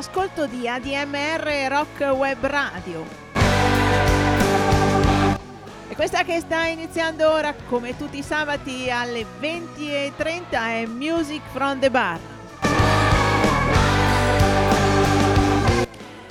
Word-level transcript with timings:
all'ascolto 0.00 0.46
di 0.46 0.66
ADMR 0.66 1.68
Rock 1.68 2.00
Web 2.16 2.46
Radio. 2.46 3.04
E 5.88 5.94
questa 5.94 6.22
che 6.22 6.40
sta 6.40 6.64
iniziando 6.64 7.30
ora, 7.30 7.54
come 7.68 7.94
tutti 7.98 8.16
i 8.16 8.22
sabati 8.22 8.90
alle 8.90 9.26
20.30, 9.38 10.48
è 10.50 10.86
Music 10.86 11.42
from 11.52 11.80
the 11.80 11.90
Bar. 11.90 12.18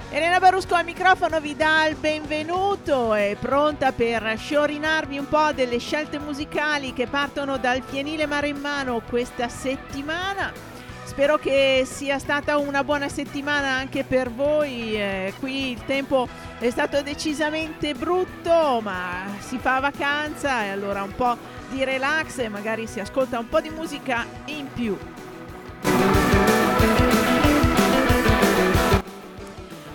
Elena 0.09 0.39
Barusco 0.39 0.73
al 0.73 0.85
microfono 0.85 1.39
vi 1.39 1.55
dà 1.55 1.85
il 1.85 1.95
benvenuto, 1.95 3.13
è 3.13 3.37
pronta 3.39 3.91
per 3.91 4.33
sciorinarvi 4.35 5.19
un 5.19 5.27
po' 5.27 5.51
delle 5.53 5.77
scelte 5.77 6.17
musicali 6.17 6.91
che 6.93 7.05
partono 7.05 7.57
dal 7.57 7.83
fienile 7.85 8.25
mare 8.25 8.47
in 8.47 8.57
mano 8.57 8.99
questa 9.07 9.47
settimana. 9.47 10.78
Spero 11.09 11.37
che 11.37 11.85
sia 11.85 12.19
stata 12.19 12.59
una 12.59 12.83
buona 12.83 13.09
settimana 13.09 13.69
anche 13.69 14.03
per 14.03 14.29
voi. 14.31 14.93
Eh, 14.93 15.33
qui 15.39 15.71
il 15.71 15.83
tempo 15.83 16.29
è 16.59 16.69
stato 16.69 17.01
decisamente 17.01 17.95
brutto, 17.95 18.79
ma 18.81 19.25
si 19.39 19.57
fa 19.57 19.79
vacanza 19.79 20.63
e 20.63 20.69
allora 20.69 21.01
un 21.01 21.13
po' 21.15 21.35
di 21.71 21.83
relax 21.83 22.37
e 22.37 22.47
magari 22.47 22.85
si 22.85 22.99
ascolta 22.99 23.39
un 23.39 23.49
po' 23.49 23.59
di 23.59 23.69
musica 23.71 24.23
in 24.45 24.67
più. 24.71 24.95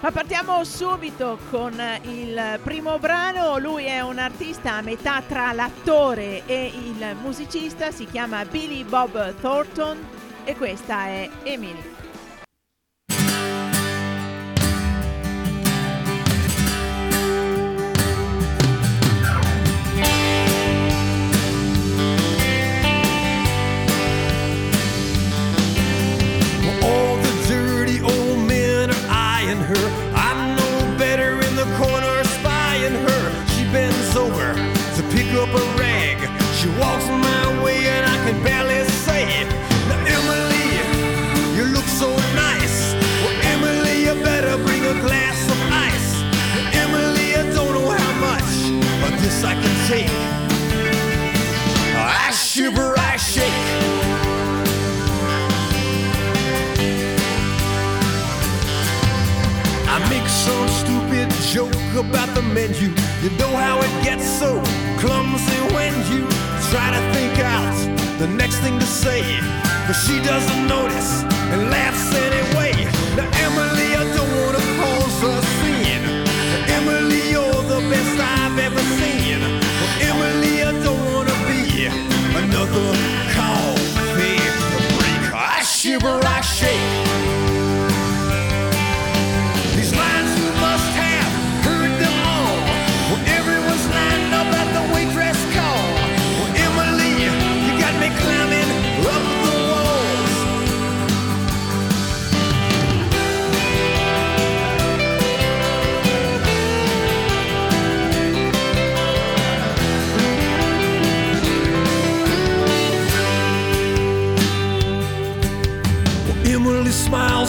Ma 0.01 0.11
partiamo 0.11 0.65
subito 0.65 1.39
con 1.49 1.81
il 2.03 2.59
primo 2.62 2.99
brano, 2.99 3.56
lui 3.59 3.84
è 3.84 4.01
un 4.01 4.19
artista 4.19 4.75
a 4.75 4.83
metà 4.83 5.23
tra 5.27 5.53
l'attore 5.53 6.43
e 6.45 6.73
il 6.75 7.17
musicista, 7.23 7.93
si 7.93 8.05
chiama 8.05 8.45
Billy 8.45 8.83
Bob 8.84 9.33
Thornton 9.41 10.23
e 10.44 10.56
questa 10.56 11.06
è 11.06 11.28
Emily. 11.43 11.94
About 61.97 62.34
the 62.34 62.43
menu. 62.43 62.88
You 63.22 63.31
know 63.38 63.55
how 63.56 63.78
it 63.78 64.05
gets 64.05 64.25
so 64.25 64.60
clumsy 64.99 65.60
when 65.75 65.93
you 66.11 66.26
try 66.71 66.91
to 66.91 67.00
think 67.15 67.38
out 67.38 67.75
the 68.19 68.28
next 68.28 68.59
thing 68.59 68.78
to 68.78 68.87
say. 68.87 69.22
But 69.87 69.94
she 69.94 70.21
doesn't 70.22 70.66
notice 70.66 71.22
and 71.53 71.71
laughs 71.71 72.15
anyway. 72.15 72.72
Now, 73.16 73.28
Emily, 73.44 73.91
I 73.94 74.05
don't 74.16 74.32
want 74.41 74.56
to 74.59 74.65
cause 74.81 75.22
a 75.22 75.63
another 82.54 83.34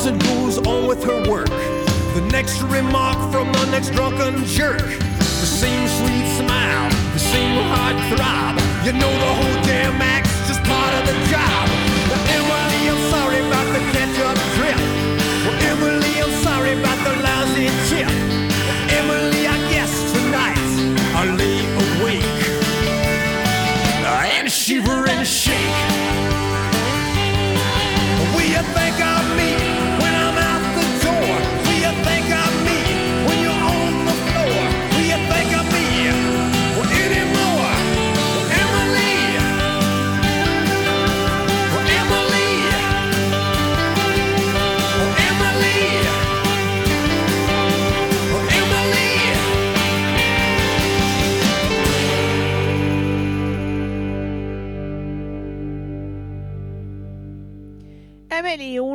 and 0.08 0.22
goes 0.24 0.60
on 0.60 0.86
with 0.88 1.04
her 1.04 1.30
work. 1.30 1.48
The 2.14 2.22
next 2.32 2.62
remark 2.64 3.18
from 3.32 3.52
the 3.52 3.66
next 3.72 3.90
drunken 3.90 4.44
jerk. 4.46 4.78
The 4.80 5.50
same 5.50 5.88
sweet 5.88 6.28
smile, 6.38 6.90
the 7.14 7.20
same 7.20 7.58
hard 7.74 7.98
throb. 8.14 8.56
You 8.86 8.94
know 8.94 9.10
the 9.10 9.34
whole 9.40 9.64
damn 9.64 10.00
act's 10.02 10.30
just 10.48 10.62
part 10.64 10.94
of 10.94 11.04
the 11.10 11.18
job. 11.34 11.66
Now, 12.10 12.36
Emily, 12.38 12.82
I'm 12.92 13.02
sorry 13.10 13.40
about 13.48 13.68
the 13.74 13.82
ketchup 13.94 14.38
drip. 14.56 14.78
Well, 15.44 15.58
Emily, 15.72 16.14
I'm 16.22 16.44
sorry 16.44 16.74
about 16.80 17.00
the 17.04 17.14
lousy 17.24 17.68
tip. 17.90 18.15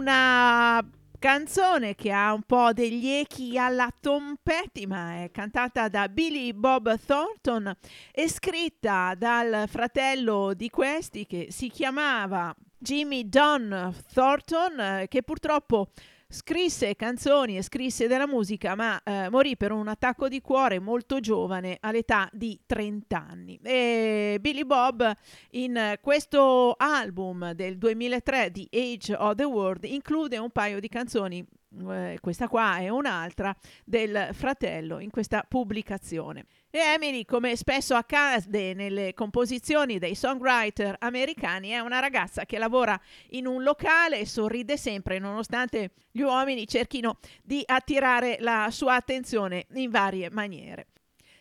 Una 0.01 0.83
canzone 1.19 1.95
che 1.95 2.11
ha 2.11 2.33
un 2.33 2.43
po' 2.45 2.73
degli 2.73 3.07
echi 3.07 3.59
alla 3.59 3.93
Tom 4.01 4.37
Petty, 4.43 4.87
ma 4.87 5.23
è 5.23 5.31
cantata 5.31 5.89
da 5.89 6.09
Billy 6.09 6.55
Bob 6.55 6.99
Thornton 6.99 7.71
e 8.11 8.29
scritta 8.31 9.15
dal 9.15 9.69
fratello 9.69 10.55
di 10.55 10.71
questi 10.71 11.27
che 11.27 11.49
si 11.51 11.69
chiamava 11.69 12.55
Jimmy 12.79 13.29
Don 13.29 13.95
Thornton, 14.15 15.05
che 15.07 15.23
purtroppo 15.23 15.91
Scrisse 16.33 16.95
canzoni 16.95 17.57
e 17.57 17.63
scrisse 17.63 18.07
della 18.07 18.29
musica, 18.29 18.77
ma 18.77 19.03
eh, 19.03 19.29
morì 19.31 19.57
per 19.57 19.73
un 19.73 19.89
attacco 19.89 20.29
di 20.29 20.41
cuore 20.41 20.79
molto 20.79 21.19
giovane, 21.19 21.79
all'età 21.81 22.29
di 22.33 22.57
30 22.65 23.27
anni. 23.29 23.59
E 23.61 24.39
Billy 24.41 24.65
Bob 24.65 25.13
in 25.51 25.99
questo 26.01 26.77
album 26.79 27.51
del 27.55 27.79
2003 27.79 28.53
di 28.53 28.69
Age 28.71 29.13
of 29.13 29.35
the 29.35 29.43
World 29.43 29.83
include 29.83 30.39
un 30.39 30.51
paio 30.51 30.79
di 30.79 30.89
canzoni 30.89 31.45
eh, 31.89 32.19
questa 32.21 32.49
qua 32.49 32.79
è 32.79 32.89
un'altra 32.89 33.55
del 33.85 34.31
fratello 34.33 34.99
in 34.99 35.11
questa 35.11 35.45
pubblicazione. 35.47 36.47
E 36.73 36.79
Emily, 36.79 37.25
come 37.25 37.57
spesso 37.57 37.97
accade 37.97 38.75
nelle 38.75 39.13
composizioni 39.13 39.99
dei 39.99 40.15
songwriter 40.15 40.95
americani, 41.01 41.71
è 41.71 41.81
una 41.81 41.99
ragazza 41.99 42.47
che 42.47 42.59
lavora 42.59 42.99
in 43.31 43.49
un 43.49 43.65
locale 43.65 44.21
e 44.21 44.27
sorride 44.27 44.77
sempre, 44.77 45.19
nonostante 45.19 45.91
gli 46.13 46.21
uomini 46.21 46.69
cerchino 46.69 47.19
di 47.43 47.61
attirare 47.67 48.37
la 48.39 48.69
sua 48.71 48.95
attenzione 48.95 49.67
in 49.75 49.91
varie 49.91 50.31
maniere. 50.31 50.87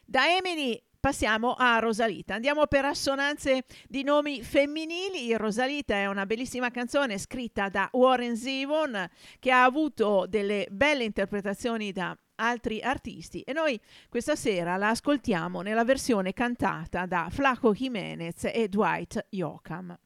Da 0.04 0.36
Emily 0.36 0.82
Passiamo 1.00 1.54
a 1.54 1.80
Rosalita. 1.80 2.34
Andiamo 2.34 2.68
per 2.68 2.84
assonanze 2.84 3.64
di 3.88 4.04
nomi 4.04 4.44
femminili. 4.44 5.34
Rosalita 5.38 5.96
è 5.96 6.08
una 6.08 6.26
bellissima 6.26 6.72
canzone 6.72 7.18
scritta 7.18 7.70
da 7.70 7.88
Warren 7.94 8.36
Zevon 8.36 9.10
che 9.40 9.50
ha 9.50 9.64
avuto 9.64 10.26
delle 10.28 10.68
belle 10.70 11.06
interpretazioni 11.06 11.94
da 11.94 12.18
altri 12.40 12.82
artisti 12.82 13.42
e 13.42 13.54
noi 13.54 13.80
questa 14.08 14.36
sera 14.36 14.78
la 14.78 14.90
ascoltiamo 14.90 15.62
nella 15.62 15.84
versione 15.84 16.34
cantata 16.34 17.06
da 17.06 17.28
Flaco 17.30 17.74
Jimenez 17.74 18.46
e 18.46 18.68
Dwight 18.68 19.28
Yoakam. 19.30 19.98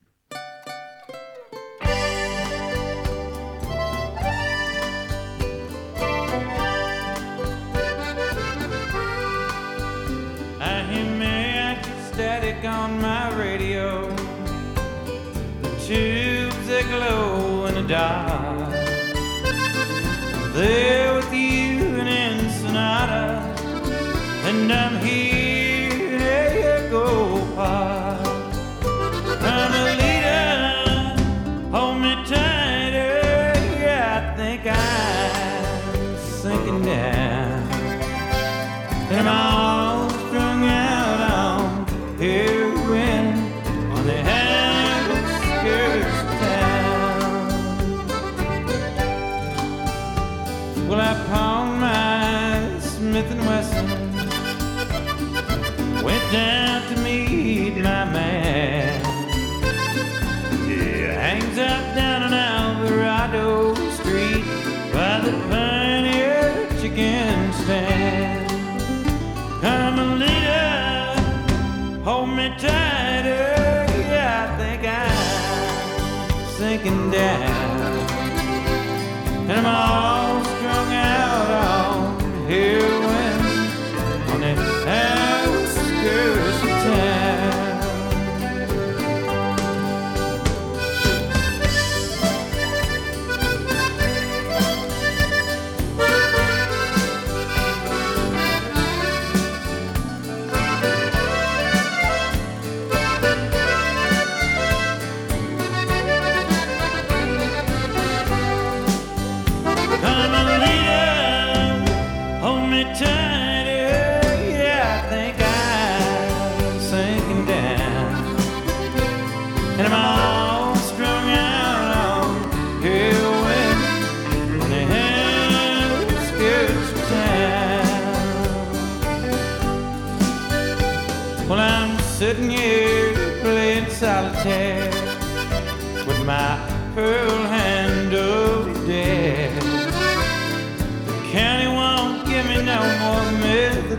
static 12.14 12.64
on 12.64 13.02
my 13.02 13.30
radio. 13.36 14.08
The 15.64 15.70
tubes 15.86 16.68
that 16.68 16.86
glow 16.90 17.66
in 17.66 17.74
the 17.74 17.82
dark. 17.82 18.33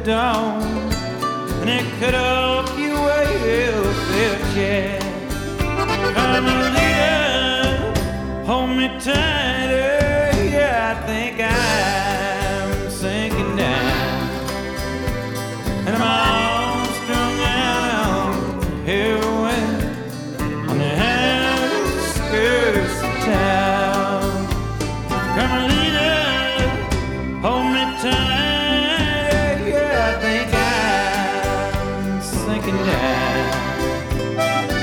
Methadone, 0.04 0.62
and 1.62 1.70
it 1.70 1.84
could 1.98 2.14
help 2.14 2.33
é. 33.04 34.73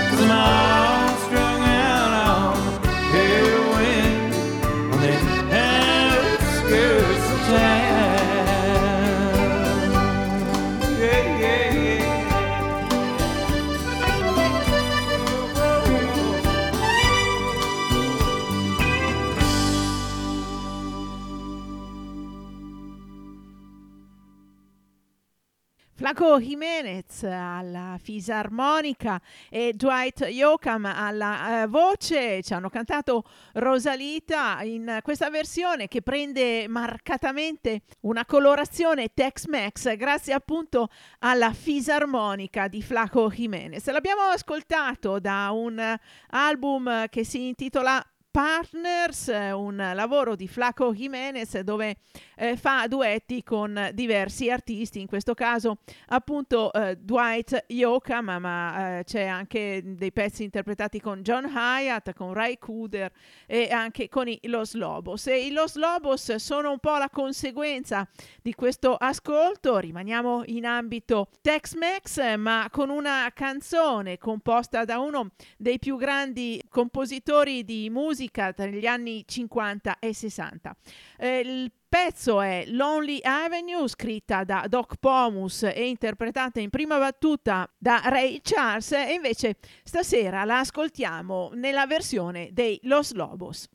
Flaco 26.22 26.40
Jimenez 26.40 27.24
alla 27.24 27.98
fisarmonica 28.00 29.20
e 29.50 29.74
Dwight 29.74 30.28
Yoakam 30.30 30.86
alla 30.86 31.64
eh, 31.64 31.68
voce 31.68 32.44
ci 32.44 32.54
hanno 32.54 32.70
cantato 32.70 33.24
Rosalita 33.54 34.62
in 34.62 35.00
questa 35.02 35.32
versione 35.32 35.88
che 35.88 36.04
prende 36.04 36.68
marcatamente 36.68 37.82
una 38.02 38.24
colorazione 38.28 39.10
Tex-Mex 39.16 39.96
grazie 39.96 40.34
appunto 40.34 40.90
alla 41.20 41.54
fisarmonica 41.54 42.68
di 42.68 42.84
Flaco 42.84 43.28
Jimenez. 43.28 43.90
L'abbiamo 43.90 44.22
ascoltato 44.22 45.20
da 45.20 45.50
un 45.50 45.98
album 46.30 47.08
che 47.10 47.24
si 47.24 47.48
intitola 47.48 48.00
Partners, 48.32 49.28
eh, 49.28 49.52
un 49.52 49.76
lavoro 49.76 50.38
di 50.38 50.48
Flaco 50.48 50.94
Jimenez 50.94 51.60
dove 51.60 51.98
eh, 52.38 52.56
fa 52.56 52.88
duetti 52.88 53.44
con 53.44 53.90
diversi 53.94 54.50
artisti, 54.50 55.02
in 55.02 55.08
questo 55.08 55.34
caso 55.34 55.80
appunto 56.08 56.72
eh, 56.72 56.96
Dwight 56.96 57.66
Yoakam, 57.68 58.38
ma 58.40 59.00
eh, 59.00 59.04
c'è 59.04 59.26
anche 59.26 59.82
dei 59.84 60.14
pezzi 60.14 60.44
interpretati 60.44 61.02
con 61.02 61.24
John 61.24 61.44
Hyatt, 61.46 62.14
con 62.14 62.34
Ray 62.34 62.58
Cooder 62.58 63.12
e 63.46 63.70
anche 63.70 64.08
con 64.08 64.30
i 64.30 64.40
Los 64.44 64.76
Lobos. 64.76 65.28
E 65.28 65.48
i 65.48 65.52
Los 65.52 65.76
Lobos 65.76 66.34
sono 66.36 66.72
un 66.72 66.80
po' 66.80 66.98
la 66.98 67.10
conseguenza 67.10 68.08
di 68.42 68.54
questo 68.54 68.96
ascolto, 68.96 69.78
rimaniamo 69.78 70.44
in 70.46 70.66
ambito 70.66 71.28
Tex-Mex, 71.42 72.38
ma 72.38 72.70
con 72.72 72.90
una 72.90 73.30
canzone 73.34 74.18
composta 74.18 74.86
da 74.86 75.00
uno 75.00 75.32
dei 75.58 75.80
più 75.80 75.98
grandi 75.98 76.64
compositori 76.70 77.66
di 77.66 77.90
musica 77.90 78.20
tra 78.30 78.66
gli 78.66 78.86
anni 78.86 79.24
50 79.26 79.98
e 80.00 80.14
60. 80.14 80.76
Eh, 81.18 81.40
il 81.40 81.72
pezzo 81.88 82.40
è 82.42 82.66
Lonely 82.68 83.20
Avenue, 83.22 83.88
scritta 83.88 84.44
da 84.44 84.66
Doc 84.68 84.96
Pomus 85.00 85.64
e 85.64 85.88
interpretata 85.88 86.60
in 86.60 86.70
prima 86.70 86.98
battuta 86.98 87.70
da 87.78 88.02
Ray 88.06 88.42
Charles, 88.44 88.92
e 88.92 89.14
invece 89.14 89.56
stasera 89.84 90.44
la 90.44 90.60
ascoltiamo 90.60 91.52
nella 91.54 91.88
versione 91.88 92.50
dei 92.52 92.80
Los 92.84 93.14
Lobos. 93.14 93.68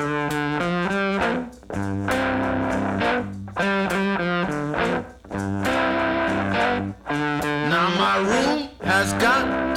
Now 0.00 0.39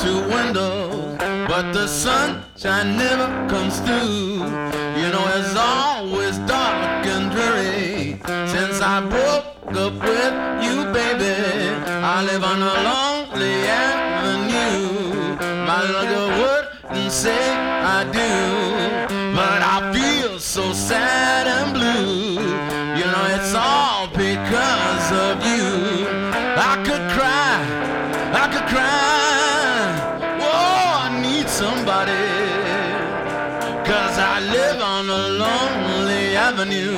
two 0.03 0.19
windows, 0.35 1.15
but 1.47 1.71
the 1.71 1.87
sunshine 1.87 2.97
never 2.97 3.27
comes 3.47 3.79
through. 3.85 4.43
You 4.99 5.07
know 5.13 5.25
it's 5.37 5.55
always 5.55 6.37
dark 6.39 7.05
and 7.13 7.31
dreary 7.31 8.19
since 8.53 8.81
I 8.81 8.95
broke 9.13 9.47
up 9.85 9.95
with 10.09 10.35
you, 10.65 10.75
baby. 10.97 11.35
I 12.15 12.21
live 12.29 12.43
on 12.43 12.59
a 12.73 12.75
lonely 12.89 13.55
avenue. 13.87 15.37
My 15.69 15.81
girl 16.11 16.29
wouldn't 16.41 17.11
say 17.11 17.43
I 17.97 17.99
do, 18.19 18.31
but 19.39 19.59
I 19.75 19.77
feel 19.95 20.37
so 20.37 20.73
sad 20.73 21.32
avenue. 36.63 36.97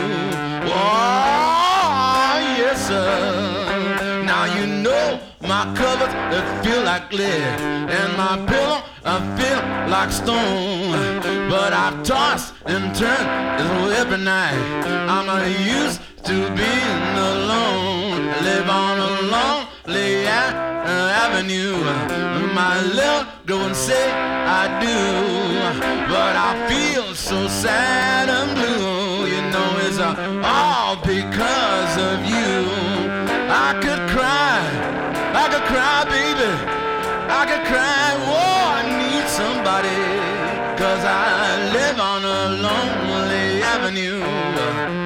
Oh, 0.67 2.38
yes, 2.57 2.88
sir. 2.88 4.24
Now 4.24 4.45
you 4.45 4.65
know 4.67 5.19
my 5.41 5.63
covers 5.75 6.13
they 6.31 6.43
feel 6.63 6.84
like 6.84 7.12
lead, 7.12 7.60
and 7.89 8.17
my 8.17 8.36
pillow 8.45 8.84
I 9.05 9.17
feel 9.38 9.62
like 9.89 10.12
stone. 10.12 11.19
But 11.50 11.74
I 11.74 12.00
toss 12.03 12.53
and 12.65 12.95
turn 12.95 13.25
every 14.01 14.17
night. 14.17 14.86
I'm 15.10 15.25
not 15.25 15.45
used 15.77 16.00
to 16.25 16.36
being 16.60 17.15
alone. 17.34 18.25
Live 18.48 18.69
on 18.69 18.98
a 19.00 19.12
lonely 19.34 20.27
avenue. 21.25 21.77
My 22.53 22.79
love 22.93 23.27
and 23.48 23.75
say 23.75 24.12
I 24.12 24.63
do, 24.79 25.00
but 26.07 26.36
I 26.36 26.51
feel 26.69 27.13
so 27.15 27.48
sad 27.48 28.29
and 28.29 28.55
blue. 28.55 29.04
All 29.98 30.98
because 30.98 31.98
of 31.98 32.25
you. 32.25 32.68
I 33.48 33.80
could 33.82 34.10
cry, 34.10 34.60
I 35.34 35.48
could 35.50 35.64
cry, 35.72 36.04
baby. 36.04 36.52
I 37.30 37.46
could 37.46 37.66
cry, 37.66 38.12
oh, 38.28 38.74
I 38.75 38.84
need 39.00 39.25
somebody. 39.30 40.02
Cause 40.78 41.06
I 41.06 41.72
live 41.72 42.00
on 42.00 42.25
a 42.25 42.50
lonely 42.62 43.64
avenue. 43.64 45.04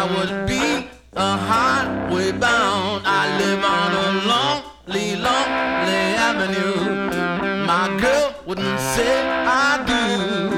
I 0.00 0.04
would 0.16 0.46
be 0.46 0.88
a 1.12 1.36
highway 1.36 2.32
bound. 2.32 3.02
I 3.04 3.36
live 3.36 3.62
on 3.62 3.90
a 4.04 4.08
lonely, 4.32 5.14
lonely 5.28 6.04
avenue. 6.28 7.66
My 7.66 7.86
girl 8.00 8.34
wouldn't 8.46 8.80
say 8.80 9.12
I 9.28 9.76
do, 9.92 10.48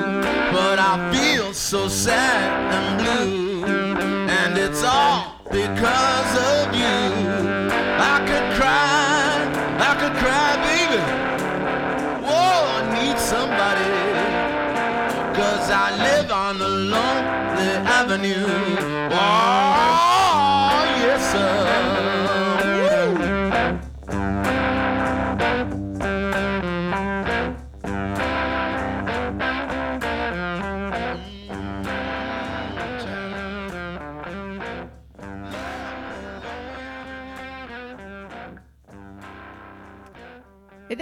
but 0.53 0.79
I 0.79 0.95
feel 1.13 1.53
so 1.53 1.89
sad 1.89 2.47
and 2.77 2.89
blue, 3.03 3.65
and 4.31 4.57
it's 4.57 4.85
all 4.85 5.35
because 5.51 6.33
of 6.53 6.73
you. 6.83 7.03
I 8.13 8.17
could 8.29 8.47
cry, 8.59 9.27
I 9.89 9.93
could 10.01 10.17
cry, 10.23 10.51
baby. 10.71 11.03
Whoa, 12.29 12.59
I 12.77 12.81
need 12.95 13.19
somebody. 13.19 13.91
Cause 15.35 15.69
I 15.69 15.89
live 15.97 16.31
on 16.31 16.61
a 16.61 16.69
lonely 16.69 17.73
avenue. 17.99 19.02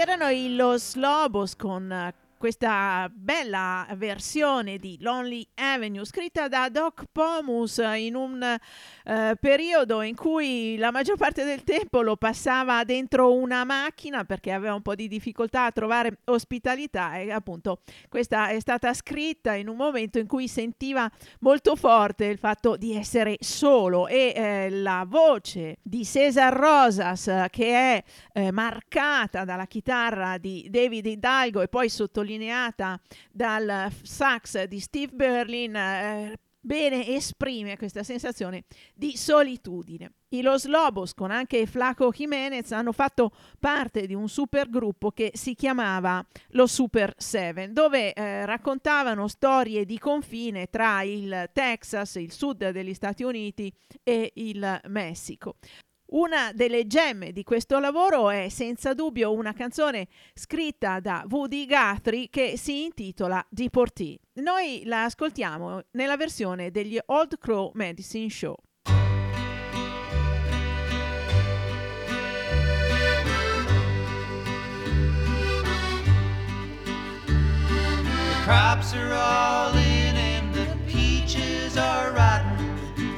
Erano 0.00 0.30
i 0.30 0.54
Los 0.54 0.94
Lobos 0.94 1.54
con 1.56 1.92
eh, 1.92 2.14
questa 2.38 3.10
bella 3.12 3.86
versione 3.96 4.78
di 4.78 4.96
Lonely 4.98 5.46
Avenue 5.56 6.06
scritta 6.06 6.48
da 6.48 6.70
Doc 6.70 7.04
Pomus 7.12 7.82
in 7.96 8.14
un 8.14 8.56
eh, 9.04 9.36
periodo 9.40 10.02
in 10.02 10.14
cui 10.14 10.76
la 10.76 10.90
maggior 10.90 11.16
parte 11.16 11.44
del 11.44 11.64
tempo 11.64 12.02
lo 12.02 12.16
passava 12.16 12.84
dentro 12.84 13.32
una 13.32 13.64
macchina 13.64 14.24
perché 14.24 14.52
aveva 14.52 14.74
un 14.74 14.82
po' 14.82 14.94
di 14.94 15.08
difficoltà 15.08 15.66
a 15.66 15.70
trovare 15.72 16.18
ospitalità 16.26 17.16
e 17.16 17.30
appunto 17.30 17.80
questa 18.08 18.48
è 18.48 18.60
stata 18.60 18.92
scritta 18.94 19.54
in 19.54 19.68
un 19.68 19.76
momento 19.76 20.18
in 20.18 20.26
cui 20.26 20.48
sentiva 20.48 21.10
molto 21.40 21.76
forte 21.76 22.26
il 22.26 22.38
fatto 22.38 22.76
di 22.76 22.94
essere 22.94 23.36
solo 23.40 24.06
e 24.06 24.32
eh, 24.34 24.70
la 24.70 25.04
voce 25.06 25.78
di 25.82 26.04
Cesar 26.04 26.52
Rosas 26.52 27.46
che 27.50 27.68
è 27.72 28.04
eh, 28.32 28.50
marcata 28.50 29.44
dalla 29.44 29.66
chitarra 29.66 30.38
di 30.38 30.68
David 30.70 31.06
Hidalgo 31.06 31.60
e 31.62 31.68
poi 31.68 31.88
sottolineata 31.88 33.00
dal 33.30 33.88
sax 34.02 34.64
di 34.64 34.80
Steve 34.80 35.12
Berlin 35.14 35.76
eh, 35.76 36.38
bene 36.60 37.06
esprime 37.08 37.76
questa 37.76 38.02
sensazione 38.02 38.64
di 38.94 39.16
solitudine. 39.16 40.12
I 40.32 40.42
Los 40.42 40.66
Lobos 40.66 41.14
con 41.14 41.30
anche 41.30 41.66
Flaco 41.66 42.10
Jimenez 42.10 42.70
hanno 42.72 42.92
fatto 42.92 43.32
parte 43.58 44.06
di 44.06 44.14
un 44.14 44.28
supergruppo 44.28 45.10
che 45.10 45.32
si 45.34 45.54
chiamava 45.54 46.24
Lo 46.50 46.66
Super 46.66 47.14
Seven, 47.16 47.72
dove 47.72 48.12
eh, 48.12 48.46
raccontavano 48.46 49.26
storie 49.26 49.84
di 49.84 49.98
confine 49.98 50.68
tra 50.68 51.02
il 51.02 51.50
Texas, 51.52 52.14
il 52.16 52.30
sud 52.30 52.70
degli 52.70 52.94
Stati 52.94 53.24
Uniti 53.24 53.72
e 54.04 54.30
il 54.34 54.80
Messico. 54.86 55.56
Una 56.12 56.50
delle 56.52 56.88
gemme 56.88 57.30
di 57.30 57.44
questo 57.44 57.78
lavoro 57.78 58.30
è 58.30 58.48
senza 58.48 58.94
dubbio 58.94 59.32
una 59.32 59.52
canzone 59.52 60.08
scritta 60.34 60.98
da 60.98 61.24
Woody 61.28 61.66
Guthrie 61.66 62.28
che 62.28 62.56
si 62.56 62.82
intitola 62.82 63.44
Deportee. 63.48 64.18
Noi 64.40 64.82
la 64.86 65.04
ascoltiamo 65.04 65.82
nella 65.92 66.16
versione 66.16 66.72
degli 66.72 66.98
Old 67.06 67.38
Crow 67.38 67.70
Medicine 67.74 68.28
Show. 68.28 68.56
Crops 78.42 78.94
are 78.94 79.12
all 79.12 79.76
in 79.76 80.16
and 80.16 80.52
the 80.52 80.66
peaches 80.86 81.76
are 81.76 82.10
rotten. 82.10 82.56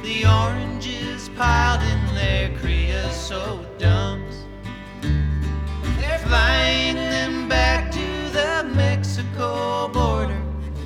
The 0.03 0.27
oranges 0.27 1.29
piled 1.29 1.81
in 1.81 1.92
creosote 3.33 3.79
dumps. 3.79 4.37
They're 5.01 6.19
flying 6.19 6.95
them 6.95 7.49
back 7.49 7.91
to 7.91 8.29
the 8.31 8.69
Mexico 8.75 9.87
border 9.89 10.41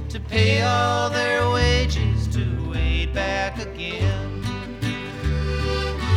to 0.09 0.19
pay 0.19 0.61
all 0.61 1.09
their 1.09 1.49
wages 1.49 2.27
to 2.29 2.69
wade 2.69 3.13
back 3.13 3.59
again. 3.59 4.41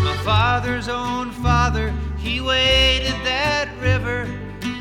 My 0.05 0.17
father's 0.25 0.89
own 0.89 1.31
father, 1.33 1.95
he 2.19 2.41
waded 2.41 3.15
that 3.25 3.69
river. 3.81 4.29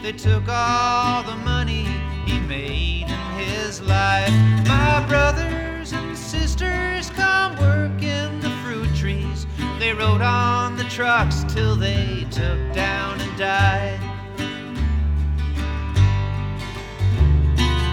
They 0.01 0.13
took 0.13 0.47
all 0.47 1.23
the 1.23 1.35
money 1.37 1.85
he 2.25 2.39
made 2.41 3.07
in 3.07 3.39
his 3.39 3.81
life. 3.81 4.31
My 4.67 5.05
brothers 5.07 5.93
and 5.93 6.17
sisters 6.17 7.09
come 7.11 7.57
work 7.57 8.01
They 9.79 9.93
rode 9.93 10.21
on 10.21 10.75
the 10.75 10.83
trucks 10.83 11.45
till 11.47 11.77
they 11.77 12.27
took 12.29 12.73
down 12.73 13.21
and 13.21 13.37
died. 13.37 13.97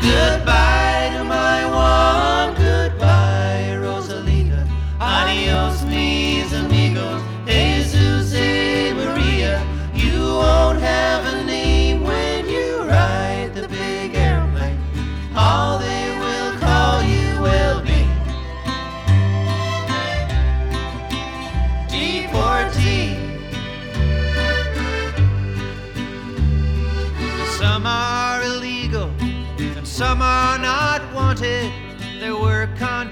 Goodbye 0.02 1.11
to 1.16 1.23
my 1.23 1.64
one, 1.64 2.55
goodbye, 2.57 3.76
Rosalita. 3.78 4.69
Adios, 4.99 5.25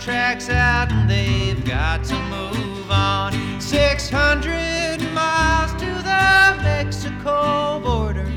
tracks 0.05 0.51
out 0.51 0.93
and 0.93 1.09
they've 1.09 1.65
got 1.65 2.05
to 2.05 2.15
move 2.25 2.91
on. 2.91 3.33
600 3.59 5.01
miles 5.15 5.73
to 5.81 5.87
the 5.87 6.63
Mexico 6.63 7.81
border. 7.81 8.31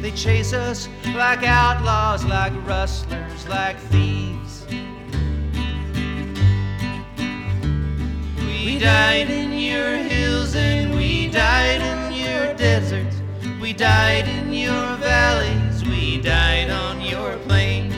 They 0.00 0.10
chase 0.10 0.52
us 0.52 0.88
like 1.14 1.44
outlaws, 1.44 2.24
like 2.24 2.52
rustlers, 2.66 3.46
like 3.46 3.78
thieves. 3.92 4.66
We 8.38 8.80
died 8.80 9.30
in 9.30 9.52
your 9.52 9.98
hills 9.98 10.56
and 10.56 10.92
we 10.92 11.28
died 11.28 11.82
in 11.82 12.12
your 12.14 12.52
deserts. 12.54 13.22
We 13.60 13.72
died 13.72 14.26
in 14.26 14.52
your 14.52 14.96
valleys, 14.96 15.84
we 15.84 16.20
died 16.20 16.70
on 16.70 17.00
your 17.00 17.36
plains. 17.46 17.91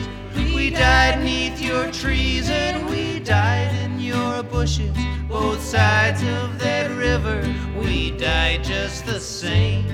We 0.65 0.71
died 0.71 1.23
neath 1.23 1.61
your 1.61 1.91
trees 1.91 2.49
and 2.49 2.89
we 2.89 3.19
died 3.19 3.71
in 3.83 3.99
your 3.99 4.41
bushes. 4.41 4.97
Both 5.29 5.61
sides 5.61 6.23
of 6.23 6.57
that 6.57 6.89
river, 6.97 7.39
we 7.79 8.09
died 8.09 8.63
just 8.63 9.05
the 9.05 9.19
same. 9.19 9.85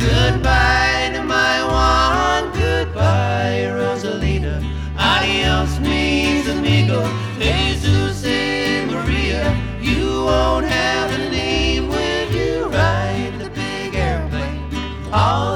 Goodbye 0.00 1.12
to 1.14 1.22
my 1.22 1.62
Juan, 1.62 2.52
goodbye, 2.52 3.70
Rosalita. 3.70 4.58
Adios, 4.98 5.78
mis 5.78 6.48
amigos, 6.48 7.08
Jesus 7.38 8.24
and 8.24 8.90
Maria. 8.90 9.56
You 9.80 10.24
won't 10.24 10.66
have 10.66 11.12
a 11.20 11.30
name 11.30 11.86
when 11.86 12.32
you 12.32 12.64
ride 12.66 13.38
the 13.38 13.50
big 13.50 13.94
airplane. 13.94 14.68
All 15.12 15.54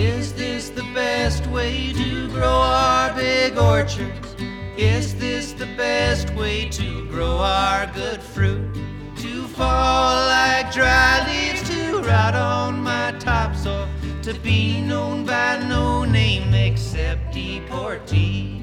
Is 0.00 0.32
this 0.32 0.68
the 0.70 0.84
best 0.94 1.46
way 1.48 1.92
to 1.92 2.28
grow 2.28 2.60
our 2.60 3.12
big 3.14 3.58
orchards? 3.58 4.36
Is 4.76 5.16
this 5.16 5.52
the 5.52 5.66
best 5.76 6.32
way 6.34 6.68
to 6.68 7.04
grow 7.08 7.38
our 7.38 7.86
good 7.88 8.22
fruit? 8.22 8.72
To 9.16 9.48
fall 9.48 10.26
like 10.26 10.72
dry 10.72 11.26
leaves, 11.26 11.68
to 11.70 11.98
rot 12.02 12.36
on 12.36 12.80
my 12.80 13.12
topsoil, 13.18 13.88
to 14.22 14.34
be 14.34 14.80
known 14.80 15.24
by 15.24 15.58
no 15.68 16.04
name 16.04 16.54
except 16.54 17.34
deportee. 17.34 18.62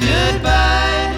Goodbye 0.00 1.11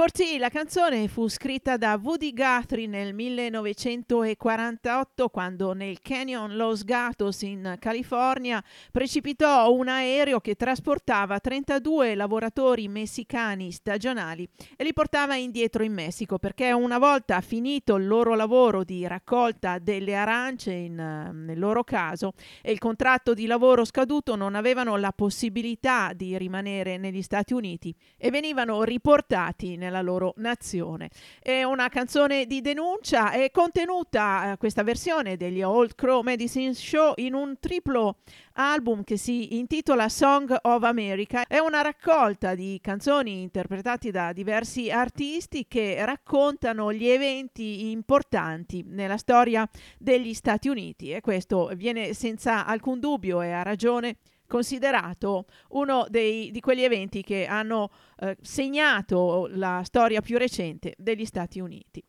Deportee, 0.00 0.38
la 0.38 0.48
canzone 0.48 1.08
fu 1.08 1.28
scritta 1.28 1.76
da 1.76 2.00
Woody 2.02 2.32
Guthrie 2.32 2.86
nel 2.86 3.12
1948 3.12 5.28
quando 5.28 5.74
nel 5.74 6.00
Canyon 6.00 6.56
Los 6.56 6.84
Gatos 6.84 7.42
in 7.42 7.76
California 7.78 8.64
precipitò 8.90 9.70
un 9.70 9.88
aereo 9.88 10.40
che 10.40 10.54
trasportava 10.54 11.38
32 11.38 12.14
lavoratori 12.14 12.88
messicani 12.88 13.70
stagionali 13.72 14.48
e 14.74 14.84
li 14.84 14.94
portava 14.94 15.34
indietro 15.34 15.82
in 15.82 15.92
Messico 15.92 16.38
perché 16.38 16.72
una 16.72 16.96
volta 16.96 17.38
finito 17.42 17.96
il 17.96 18.06
loro 18.06 18.34
lavoro 18.34 18.84
di 18.84 19.06
raccolta 19.06 19.78
delle 19.78 20.14
arance 20.14 20.72
in, 20.72 20.94
nel 20.94 21.58
loro 21.58 21.84
caso 21.84 22.32
e 22.62 22.72
il 22.72 22.78
contratto 22.78 23.34
di 23.34 23.44
lavoro 23.44 23.84
scaduto 23.84 24.34
non 24.34 24.54
avevano 24.54 24.96
la 24.96 25.12
possibilità 25.12 26.12
di 26.14 26.38
rimanere 26.38 26.96
negli 26.96 27.20
Stati 27.20 27.52
Uniti 27.52 27.94
e 28.16 28.30
venivano 28.30 28.82
riportati 28.82 29.76
nella 29.76 29.88
loro 30.00 30.34
nazione. 30.36 31.10
È 31.40 31.64
una 31.64 31.88
canzone 31.88 32.46
di 32.46 32.60
denuncia, 32.60 33.32
è 33.32 33.50
contenuta 33.50 34.52
eh, 34.52 34.56
questa 34.56 34.84
versione 34.84 35.36
degli 35.36 35.62
Old 35.62 35.96
Crow 35.96 36.22
Medicine 36.22 36.72
Show 36.74 37.14
in 37.16 37.34
un 37.34 37.56
triplo 37.58 38.18
album 38.54 39.02
che 39.04 39.16
si 39.16 39.58
intitola 39.58 40.08
Song 40.08 40.56
of 40.62 40.82
America. 40.84 41.44
È 41.46 41.58
una 41.58 41.80
raccolta 41.80 42.54
di 42.54 42.78
canzoni 42.80 43.42
interpretate 43.42 44.10
da 44.10 44.32
diversi 44.32 44.90
artisti 44.90 45.66
che 45.66 46.04
raccontano 46.04 46.92
gli 46.92 47.08
eventi 47.08 47.90
importanti 47.90 48.84
nella 48.86 49.16
storia 49.16 49.68
degli 49.98 50.34
Stati 50.34 50.68
Uniti 50.68 51.10
e 51.10 51.20
questo 51.20 51.70
viene 51.74 52.14
senza 52.14 52.66
alcun 52.66 53.00
dubbio 53.00 53.42
e 53.42 53.50
a 53.50 53.62
ragione 53.62 54.16
considerato 54.50 55.46
uno 55.70 56.06
dei, 56.08 56.50
di 56.50 56.58
quegli 56.58 56.82
eventi 56.82 57.22
che 57.22 57.46
hanno 57.46 57.90
eh, 58.18 58.36
segnato 58.42 59.48
la 59.52 59.82
storia 59.84 60.20
più 60.20 60.36
recente 60.36 60.94
degli 60.98 61.24
Stati 61.24 61.60
Uniti. 61.60 62.02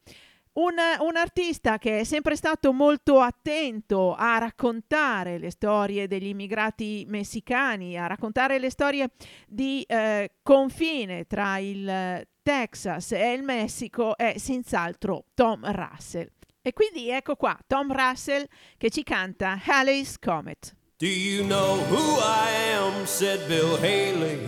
Un, 0.53 0.73
un, 0.99 1.15
artista 1.15 1.77
che 1.77 1.99
è 1.99 2.03
sempre 2.03 2.35
stato 2.35 2.73
molto 2.73 3.21
attento 3.21 4.15
a 4.15 4.37
raccontare 4.37 5.37
le 5.37 5.49
storie 5.49 6.07
degli 6.07 6.27
immigrati 6.27 7.05
messicani, 7.07 7.97
a 7.97 8.07
raccontare 8.07 8.59
le 8.59 8.69
storie 8.69 9.11
di 9.47 9.81
eh, 9.83 10.31
confine 10.41 11.25
tra 11.25 11.57
il 11.59 12.27
Texas 12.41 13.13
e 13.13 13.31
il 13.31 13.43
Messico 13.43 14.17
è 14.17 14.37
senz'altro 14.37 15.27
Tom 15.35 15.71
Russell. 15.71 16.29
E 16.61 16.73
quindi 16.73 17.09
ecco 17.09 17.35
qua 17.35 17.57
Tom 17.65 17.93
Russell 17.93 18.45
che 18.77 18.89
ci 18.89 19.03
canta 19.03 19.57
Halley's 19.63 20.19
Comet. 20.19 20.75
Do 21.01 21.07
you 21.07 21.43
know 21.43 21.77
who 21.85 22.19
I 22.21 22.51
am? 22.73 23.07
said 23.07 23.47
Bill 23.47 23.75
Haley. 23.75 24.39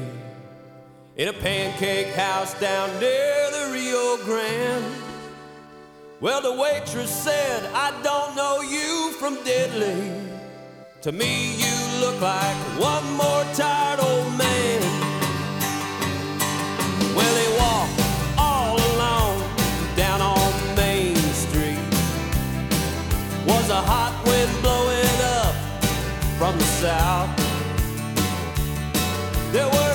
In 1.15 1.27
a 1.27 1.33
pancake 1.33 2.13
house 2.13 2.53
down 2.59 2.91
near 2.99 3.49
the 3.49 3.71
Rio 3.73 4.17
Grande. 4.17 4.93
Well, 6.21 6.43
the 6.43 6.53
waitress 6.53 7.09
said, 7.09 7.65
I 7.73 7.89
don't 8.03 8.35
know 8.35 8.61
you 8.61 9.13
from 9.13 9.37
diddly. 9.37 10.29
To 11.01 11.11
me, 11.11 11.55
you 11.55 11.99
look 11.99 12.21
like 12.21 12.55
one 12.79 13.11
more 13.13 13.43
tired 13.55 13.99
old 13.99 14.37
man. 14.37 14.82
From 26.43 26.57
the 26.57 26.65
south. 26.65 27.29
There 29.53 29.65
were 29.65 29.92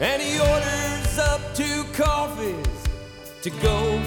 and 0.00 0.22
he 0.22 0.38
orders 0.38 1.18
up 1.18 1.40
two 1.54 1.84
coffees 1.92 2.66
to 3.42 3.50
go. 3.50 4.00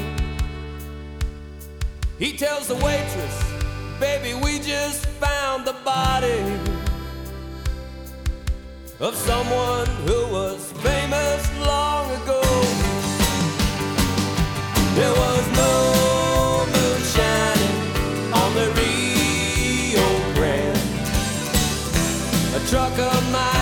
He 2.17 2.37
tells 2.37 2.67
the 2.67 2.75
waitress, 2.75 3.43
Baby, 3.99 4.33
we 4.33 4.59
just 4.59 5.05
found 5.05 5.65
the 5.65 5.75
body 5.85 6.41
of 8.99 9.15
someone 9.15 9.87
who 10.07 10.27
was 10.31 10.71
famous 10.83 11.59
long 11.59 12.09
ago. 12.21 12.41
There 14.95 15.13
was 15.13 15.47
no 15.55 16.65
moon 16.73 17.01
shining 17.15 18.33
on 18.33 18.55
the 18.55 18.67
Rio 18.79 20.07
Grande. 20.35 20.77
A 22.55 22.67
truck 22.69 22.97
of 22.97 23.31
migrants 23.31 23.60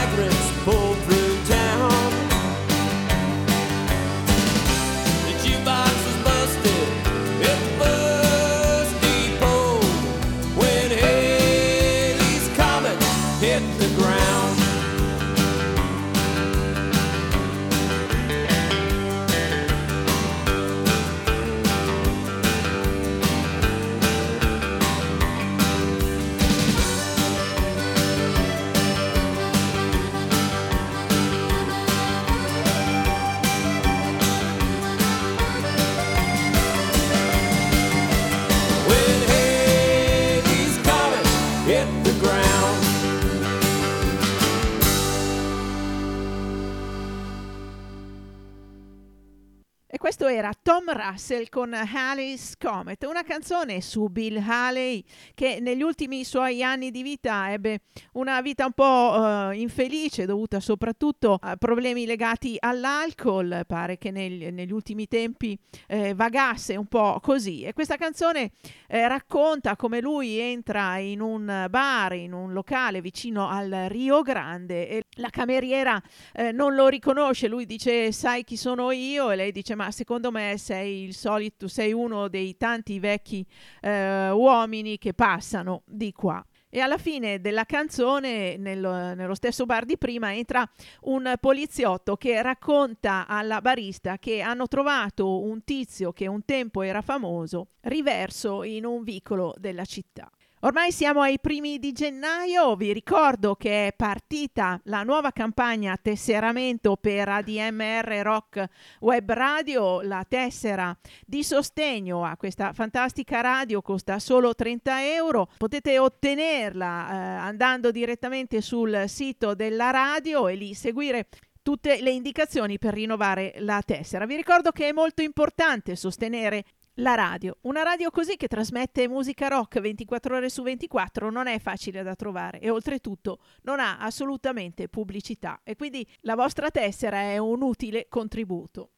questo 50.09 50.25
era 50.25 50.51
Tom 50.69 50.84
Russell 50.93 51.49
con 51.49 51.73
Halley's 51.73 52.55
Comet, 52.55 53.03
una 53.05 53.23
canzone 53.23 53.82
su 53.82 54.08
Bill 54.10 54.38
Haley 54.38 55.03
che 55.34 55.58
negli 55.60 55.82
ultimi 55.82 56.23
suoi 56.23 56.62
anni 56.62 56.91
di 56.91 57.01
vita 57.01 57.51
ebbe 57.51 57.79
una 58.13 58.39
vita 58.41 58.67
un 58.67 58.73
po' 58.73 59.49
eh, 59.49 59.58
infelice 59.58 60.27
dovuta 60.27 60.60
soprattutto 60.60 61.39
a 61.41 61.55
problemi 61.55 62.05
legati 62.05 62.55
all'alcol, 62.60 63.63
pare 63.65 63.97
che 63.97 64.12
nel- 64.12 64.53
negli 64.53 64.71
ultimi 64.71 65.08
tempi 65.08 65.58
eh, 65.88 66.13
vagasse 66.13 66.75
un 66.75 66.86
po' 66.86 67.19
così. 67.19 67.63
E 67.63 67.73
questa 67.73 67.95
canzone 67.95 68.51
eh, 68.88 69.08
racconta 69.08 69.75
come 69.75 70.01
lui 70.01 70.38
entra 70.38 70.99
in 70.99 71.19
un 71.19 71.65
bar, 71.67 72.13
in 72.13 72.32
un 72.32 72.53
locale 72.53 73.01
vicino 73.01 73.49
al 73.49 73.88
Rio 73.88 74.21
Grande 74.21 74.88
e 74.88 75.05
la 75.15 75.32
cameriera 75.32 75.99
eh, 76.32 76.51
non 76.51 76.75
lo 76.75 76.89
riconosce, 76.89 77.47
lui 77.47 77.65
dice 77.65 78.12
sai 78.12 78.43
chi 78.43 78.55
sono 78.55 78.91
io? 78.91 79.32
E 79.32 79.36
lei 79.36 79.51
dice 79.51 79.73
ma 79.73 79.89
secondo 79.89 80.29
me 80.29 80.58
sei 80.59 81.03
il 81.05 81.15
solito, 81.15 81.67
sei 81.67 81.91
uno 81.91 82.27
dei 82.27 82.55
tanti 82.57 82.99
vecchi 82.99 83.43
eh, 83.81 84.29
uomini 84.29 84.99
che 84.99 85.13
passano 85.13 85.81
di 85.87 86.11
qua. 86.11 86.45
E 86.71 86.81
alla 86.81 86.99
fine 86.99 87.41
della 87.41 87.65
canzone, 87.65 88.55
nello, 88.57 89.15
nello 89.15 89.33
stesso 89.33 89.65
bar 89.65 89.85
di 89.85 89.97
prima, 89.97 90.35
entra 90.35 90.69
un 91.05 91.33
poliziotto 91.39 92.15
che 92.15 92.43
racconta 92.43 93.25
alla 93.25 93.59
barista 93.59 94.19
che 94.19 94.41
hanno 94.41 94.67
trovato 94.67 95.41
un 95.41 95.63
tizio 95.63 96.13
che 96.13 96.27
un 96.27 96.45
tempo 96.45 96.83
era 96.83 97.01
famoso 97.01 97.69
riverso 97.81 98.61
in 98.61 98.85
un 98.85 99.01
vicolo 99.01 99.55
della 99.57 99.85
città. 99.85 100.29
Ormai 100.61 100.91
siamo 100.91 101.21
ai 101.21 101.39
primi 101.39 101.79
di 101.79 101.93
gennaio, 101.93 102.75
vi 102.75 102.91
ricordo 102.91 103.55
che 103.55 103.87
è 103.87 103.93
partita 103.93 104.77
la 104.83 105.03
nuova 105.03 105.31
campagna 105.31 105.95
tesseramento 105.95 106.97
per 106.97 107.29
ADMR 107.29 108.19
Rock 108.21 108.67
Web 108.99 109.31
Radio, 109.31 110.01
la 110.01 110.25
tessera 110.27 110.93
di 111.25 111.45
sostegno 111.45 112.25
a 112.25 112.35
questa 112.35 112.73
fantastica 112.73 113.39
radio 113.39 113.81
costa 113.81 114.19
solo 114.19 114.53
30 114.53 115.13
euro, 115.13 115.47
potete 115.55 115.97
ottenerla 115.97 117.09
eh, 117.09 117.15
andando 117.15 117.89
direttamente 117.89 118.59
sul 118.59 119.05
sito 119.07 119.55
della 119.55 119.91
radio 119.91 120.49
e 120.49 120.55
lì 120.55 120.73
seguire 120.73 121.29
tutte 121.61 122.01
le 122.01 122.09
indicazioni 122.09 122.77
per 122.77 122.95
rinnovare 122.95 123.53
la 123.59 123.81
tessera. 123.85 124.25
Vi 124.25 124.35
ricordo 124.35 124.71
che 124.71 124.89
è 124.89 124.91
molto 124.91 125.21
importante 125.21 125.95
sostenere 125.95 126.65
la 126.99 127.15
radio. 127.15 127.57
Una 127.62 127.83
radio 127.83 128.09
così 128.12 128.35
che 128.35 128.47
trasmette 128.47 129.07
musica 129.07 129.47
rock 129.47 129.79
24 129.79 130.35
ore 130.35 130.49
su 130.49 130.63
24 130.63 131.29
non 131.29 131.47
è 131.47 131.59
facile 131.59 132.03
da 132.03 132.15
trovare 132.15 132.59
e 132.59 132.69
oltretutto 132.69 133.39
non 133.63 133.79
ha 133.79 133.97
assolutamente 133.99 134.88
pubblicità 134.88 135.62
e 135.63 135.75
quindi 135.75 136.05
la 136.21 136.35
vostra 136.35 136.69
tessera 136.69 137.19
è 137.21 137.38
un 137.38 137.62
utile 137.62 138.07
contributo. 138.09 138.91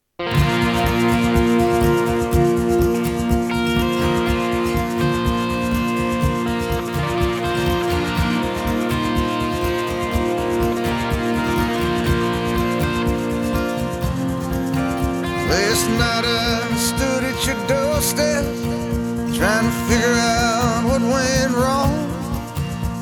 Last 15.51 15.85
night 15.99 16.23
I 16.23 16.75
stood 16.77 17.23
at 17.25 17.45
your 17.45 17.59
doorstep 17.67 18.45
trying 19.35 19.65
to 19.69 19.75
figure 19.89 20.15
out 20.15 20.85
what 20.85 21.01
went 21.01 21.53
wrong. 21.53 21.91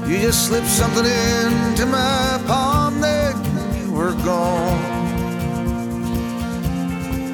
You 0.10 0.18
just 0.18 0.48
slipped 0.48 0.66
something 0.66 1.06
into 1.06 1.86
my 1.86 2.42
palm, 2.48 3.02
then 3.02 3.36
you 3.78 3.92
were 3.92 4.16
gone. 4.26 4.82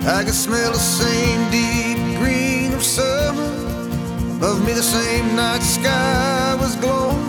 I 0.05 0.25
could 0.25 0.33
smell 0.33 0.73
the 0.73 0.85
same 0.99 1.39
deep 1.49 2.19
green 2.19 2.73
of 2.73 2.83
summer. 2.83 3.51
Above 4.35 4.65
me, 4.65 4.73
the 4.73 4.83
same 4.83 5.33
night 5.33 5.63
sky 5.63 6.57
was 6.59 6.75
glowing. 6.75 7.23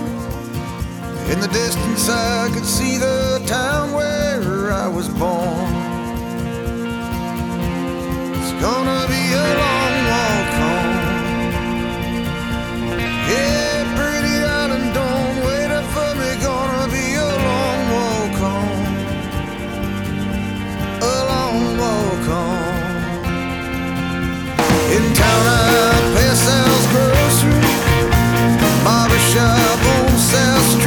In 1.30 1.38
the 1.38 1.48
distance, 1.52 2.08
I 2.08 2.50
could 2.52 2.66
see 2.66 2.98
the 2.98 3.40
town 3.46 3.92
where 3.92 4.72
I 4.72 4.88
was 4.88 5.08
born. 5.08 5.85
Gonna 8.60 9.06
be 9.06 9.22
a 9.32 9.46
long 9.62 9.94
walk 10.10 10.50
home. 10.60 10.96
Yeah, 13.28 13.84
pretty 13.96 14.34
darling, 14.40 14.92
don't 14.94 15.36
wait 15.46 15.70
up 15.70 15.84
for 15.94 16.10
me. 16.20 16.30
Gonna 16.42 16.86
be 16.90 17.06
a 17.14 17.30
long 17.48 17.80
walk 17.96 18.34
home. 18.44 18.84
A 21.02 21.16
long 21.32 21.60
walk 21.82 22.24
home. 22.32 23.14
In 24.96 25.04
town, 25.14 25.44
I 25.46 25.94
pass 26.14 26.38
Sal's 26.46 26.86
grocery, 26.92 27.60
barber 28.84 29.20
shop 29.30 29.80
on 29.94 30.08
South 30.18 30.66
Street. 30.72 30.85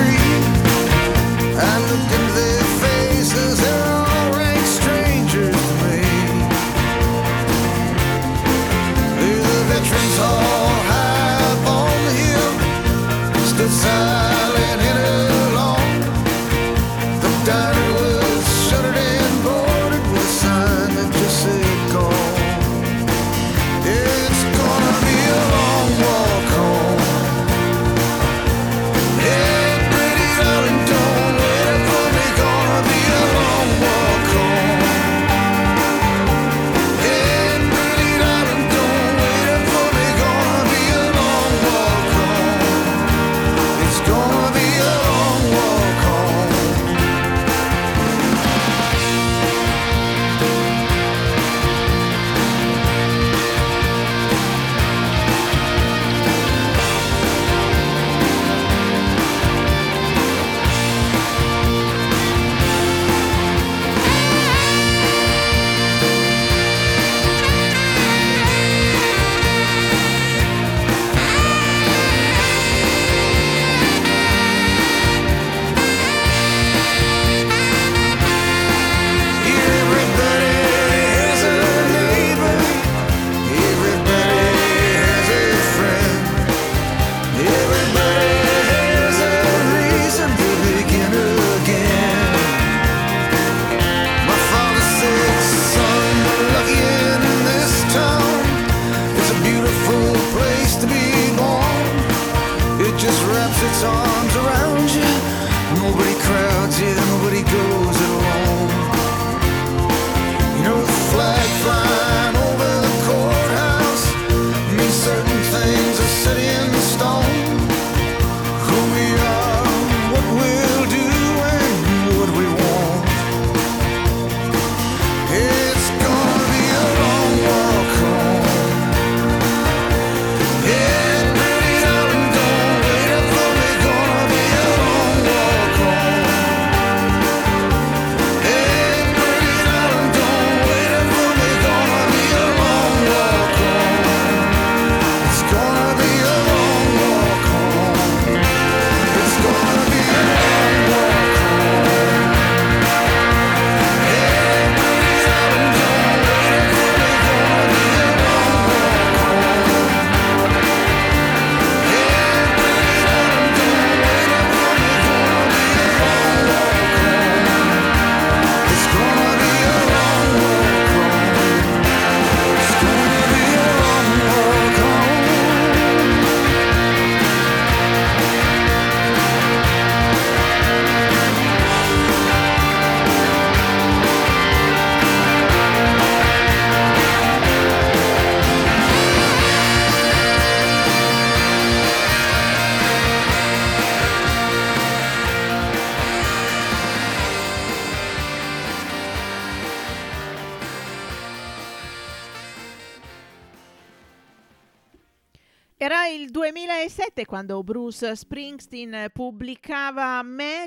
2007 207.64 207.64
quando 207.64 207.64
Bruce 207.64 208.16
Springsteen 208.16 209.10
pubblicava 209.14 210.20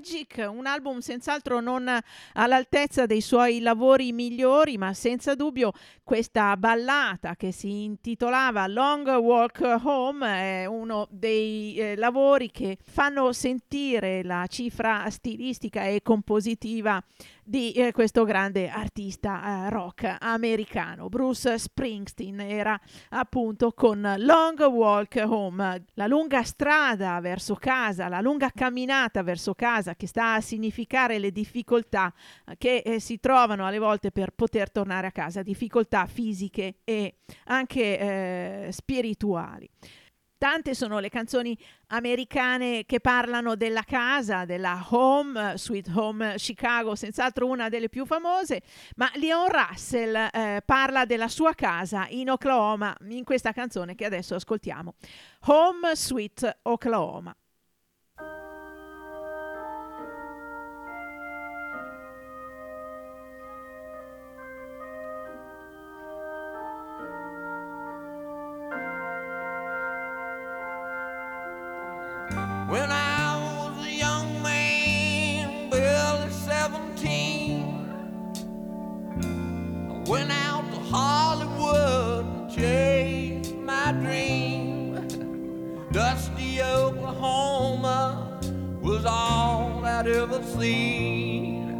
Magic, 0.02 0.48
un 0.50 0.66
album 0.66 0.98
senz'altro 0.98 1.60
non 1.60 1.88
all'altezza 2.32 3.06
dei 3.06 3.20
suoi 3.20 3.60
lavori 3.60 4.10
migliori, 4.10 4.76
ma 4.76 4.94
senza 4.94 5.36
dubbio 5.36 5.72
questa 6.02 6.56
ballata 6.56 7.36
che 7.36 7.52
si 7.52 7.84
intitolava 7.84 8.66
Long 8.66 9.06
Walk 9.06 9.60
Home 9.84 10.62
è 10.62 10.66
uno 10.66 11.06
dei 11.08 11.76
eh, 11.76 11.94
lavori 11.94 12.50
che 12.50 12.78
fanno 12.82 13.32
sentire 13.32 14.24
la 14.24 14.44
cifra 14.48 15.08
stilistica 15.08 15.84
e 15.84 16.02
compositiva 16.02 17.00
di 17.44 17.72
eh, 17.72 17.92
questo 17.92 18.24
grande 18.24 18.68
artista 18.68 19.66
eh, 19.66 19.70
rock 19.70 20.16
americano. 20.20 21.08
Bruce 21.08 21.58
Springsteen 21.58 22.40
era 22.40 22.78
appunto 23.10 23.72
con 23.72 24.14
Long 24.18 24.60
Walk 24.60 25.22
Home, 25.26 25.84
la 25.94 26.06
lunga 26.06 26.42
strada 26.44 27.18
verso 27.20 27.54
casa, 27.54 28.08
la 28.08 28.20
lunga 28.20 28.50
camminata 28.54 29.22
verso 29.22 29.54
casa 29.54 29.91
che 29.96 30.06
sta 30.06 30.34
a 30.34 30.40
significare 30.40 31.18
le 31.18 31.30
difficoltà 31.30 32.12
eh, 32.46 32.56
che 32.58 32.82
eh, 32.84 33.00
si 33.00 33.20
trovano 33.20 33.66
alle 33.66 33.78
volte 33.78 34.10
per 34.10 34.30
poter 34.30 34.70
tornare 34.70 35.06
a 35.06 35.12
casa, 35.12 35.42
difficoltà 35.42 36.06
fisiche 36.06 36.76
e 36.84 37.16
anche 37.44 37.98
eh, 37.98 38.68
spirituali. 38.72 39.68
Tante 40.42 40.74
sono 40.74 40.98
le 40.98 41.08
canzoni 41.08 41.56
americane 41.90 42.84
che 42.84 42.98
parlano 42.98 43.54
della 43.54 43.84
casa, 43.84 44.44
della 44.44 44.84
home, 44.90 45.56
Sweet 45.56 45.88
Home 45.94 46.34
Chicago, 46.36 46.96
senz'altro 46.96 47.46
una 47.46 47.68
delle 47.68 47.88
più 47.88 48.04
famose, 48.04 48.62
ma 48.96 49.08
Leon 49.14 49.46
Russell 49.46 50.16
eh, 50.16 50.60
parla 50.66 51.04
della 51.04 51.28
sua 51.28 51.54
casa 51.54 52.08
in 52.08 52.28
Oklahoma 52.28 52.92
in 53.10 53.22
questa 53.22 53.52
canzone 53.52 53.94
che 53.94 54.04
adesso 54.04 54.34
ascoltiamo, 54.34 54.94
Home 55.46 55.94
Sweet 55.94 56.58
Oklahoma. 56.62 57.32
When 72.72 72.90
I 72.90 73.36
was 73.36 73.86
a 73.86 73.90
young 73.92 74.42
man, 74.42 75.68
barely 75.68 76.30
17, 76.30 77.68
I 79.20 80.10
went 80.10 80.30
out 80.32 80.64
to 80.72 80.78
Hollywood 80.78 82.24
and 82.24 82.50
chased 82.50 83.54
my 83.56 83.92
dream. 83.92 85.06
Dusty 85.92 86.62
Oklahoma 86.62 88.40
was 88.80 89.04
all 89.04 89.84
I'd 89.84 90.06
ever 90.06 90.42
seen. 90.42 91.78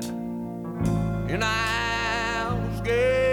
And 1.31 1.43
I 1.43 2.53
was 2.53 2.81
getting 2.83 3.32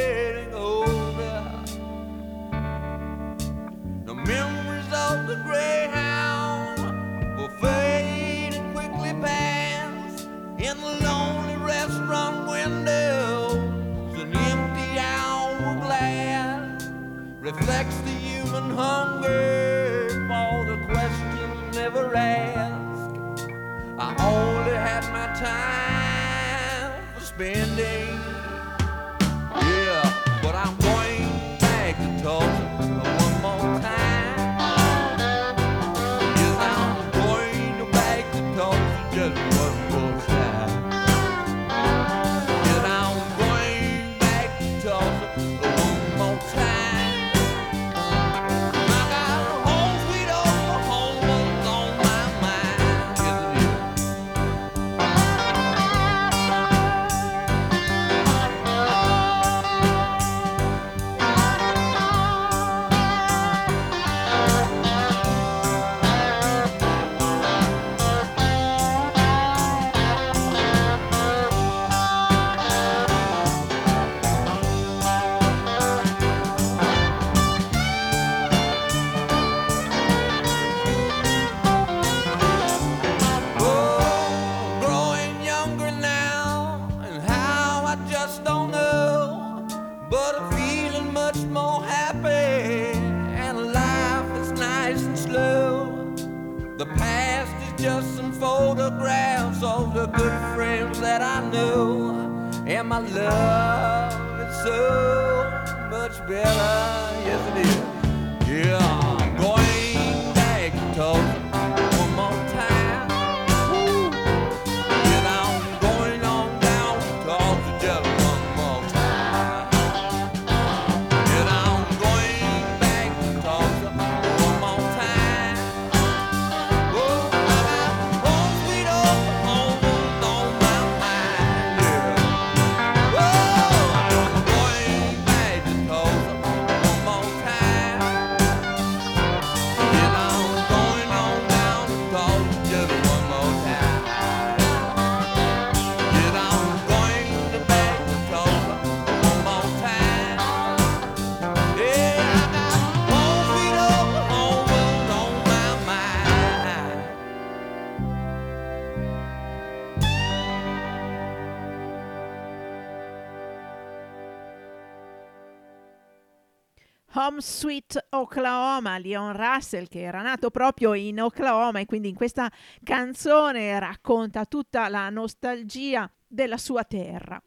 Home 167.30 167.42
Sweet 167.42 168.08
Oklahoma, 168.10 168.98
Leon 168.98 169.34
Russell 169.38 169.88
che 169.88 170.02
era 170.02 170.24
nato 170.24 170.50
proprio 170.50 170.96
in 170.96 171.22
Oklahoma 171.22 171.80
e 171.80 171.86
quindi 171.86 172.10
in 172.10 172.16
questa 172.16 172.52
canzone 172.82 173.78
racconta 173.78 174.46
tutta 174.46 174.90
la 174.90 175.12
nostalgia 175.12 176.12
della 176.26 176.58
sua 176.58 176.84
terra. 176.86 177.40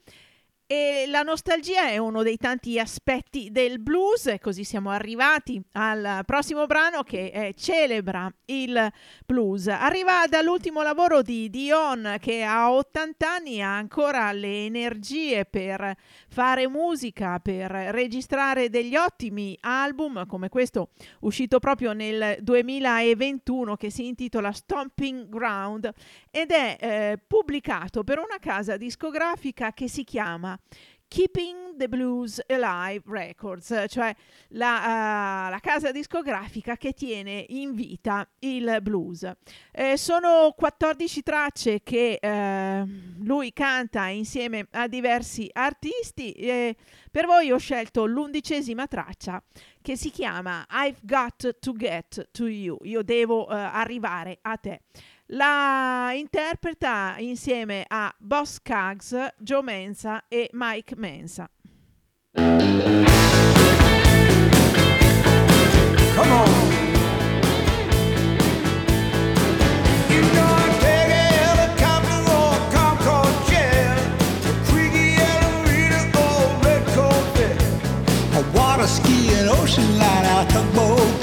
E 0.74 1.04
la 1.06 1.20
nostalgia 1.20 1.88
è 1.88 1.98
uno 1.98 2.22
dei 2.22 2.38
tanti 2.38 2.78
aspetti 2.78 3.50
del 3.50 3.78
blues, 3.78 4.36
così 4.40 4.64
siamo 4.64 4.88
arrivati 4.88 5.62
al 5.72 6.22
prossimo 6.24 6.64
brano 6.64 7.02
che 7.02 7.26
eh, 7.26 7.54
celebra 7.54 8.32
il 8.46 8.90
blues. 9.26 9.66
Arriva 9.66 10.24
dall'ultimo 10.26 10.80
lavoro 10.80 11.20
di 11.20 11.50
Dion 11.50 12.16
che 12.18 12.42
a 12.42 12.72
80 12.72 13.30
anni 13.30 13.60
ha 13.60 13.76
ancora 13.76 14.32
le 14.32 14.64
energie 14.64 15.44
per 15.44 15.94
fare 16.30 16.66
musica, 16.66 17.38
per 17.38 17.70
registrare 17.70 18.70
degli 18.70 18.96
ottimi 18.96 19.54
album 19.60 20.24
come 20.24 20.48
questo 20.48 20.92
uscito 21.20 21.58
proprio 21.58 21.92
nel 21.92 22.38
2021 22.40 23.76
che 23.76 23.90
si 23.90 24.06
intitola 24.06 24.52
Stomping 24.52 25.28
Ground 25.28 25.92
ed 26.30 26.50
è 26.50 26.76
eh, 26.80 27.18
pubblicato 27.26 28.04
per 28.04 28.18
una 28.18 28.38
casa 28.40 28.78
discografica 28.78 29.74
che 29.74 29.86
si 29.86 30.02
chiama 30.04 30.58
Keeping 31.12 31.76
the 31.76 31.88
Blues 31.88 32.40
Alive 32.48 33.02
Records, 33.06 33.84
cioè 33.88 34.14
la, 34.48 35.46
uh, 35.46 35.50
la, 35.50 35.58
casa 35.60 35.90
discografica 35.90 36.78
che 36.78 36.94
tiene 36.94 37.44
in 37.50 37.74
vita 37.74 38.26
il 38.38 38.78
blues. 38.80 39.30
Eh, 39.72 39.98
sono 39.98 40.54
14 40.56 41.22
tracce 41.22 41.82
che 41.82 42.18
eh, 42.18 42.84
lui 43.18 43.52
canta 43.52 44.06
insieme 44.06 44.68
a 44.70 44.88
diversi 44.88 45.50
artisti. 45.52 46.32
e 46.32 46.76
per 47.10 47.26
voi 47.26 47.50
ho 47.50 47.58
scelto 47.58 48.06
l'undicesima 48.06 48.86
traccia 48.86 49.42
che 49.82 49.96
si 49.96 50.10
chiama 50.10 50.64
I've 50.70 51.00
Got 51.02 51.58
to 51.58 51.72
Get 51.74 52.30
to 52.30 52.46
You. 52.46 52.78
Io 52.84 53.02
devo 53.02 53.48
uh, 53.48 53.50
arrivare 53.50 54.38
a 54.40 54.56
te. 54.56 54.80
La 55.34 56.12
interpreta 56.14 57.14
insieme 57.18 57.86
a 57.88 58.14
Boss 58.18 58.60
Cags, 58.60 59.16
Joe 59.38 59.62
Mensa 59.62 60.22
e 60.28 60.50
Mike 60.52 60.94
Mensa. 60.96 61.48
Come 62.34 62.52
on. 66.32 66.70
Water 78.54 78.86
ski 78.86 79.32
and 79.34 79.48
ocean 79.48 79.98
line 79.98 80.24
out 80.26 80.50
tugboat 80.50 81.21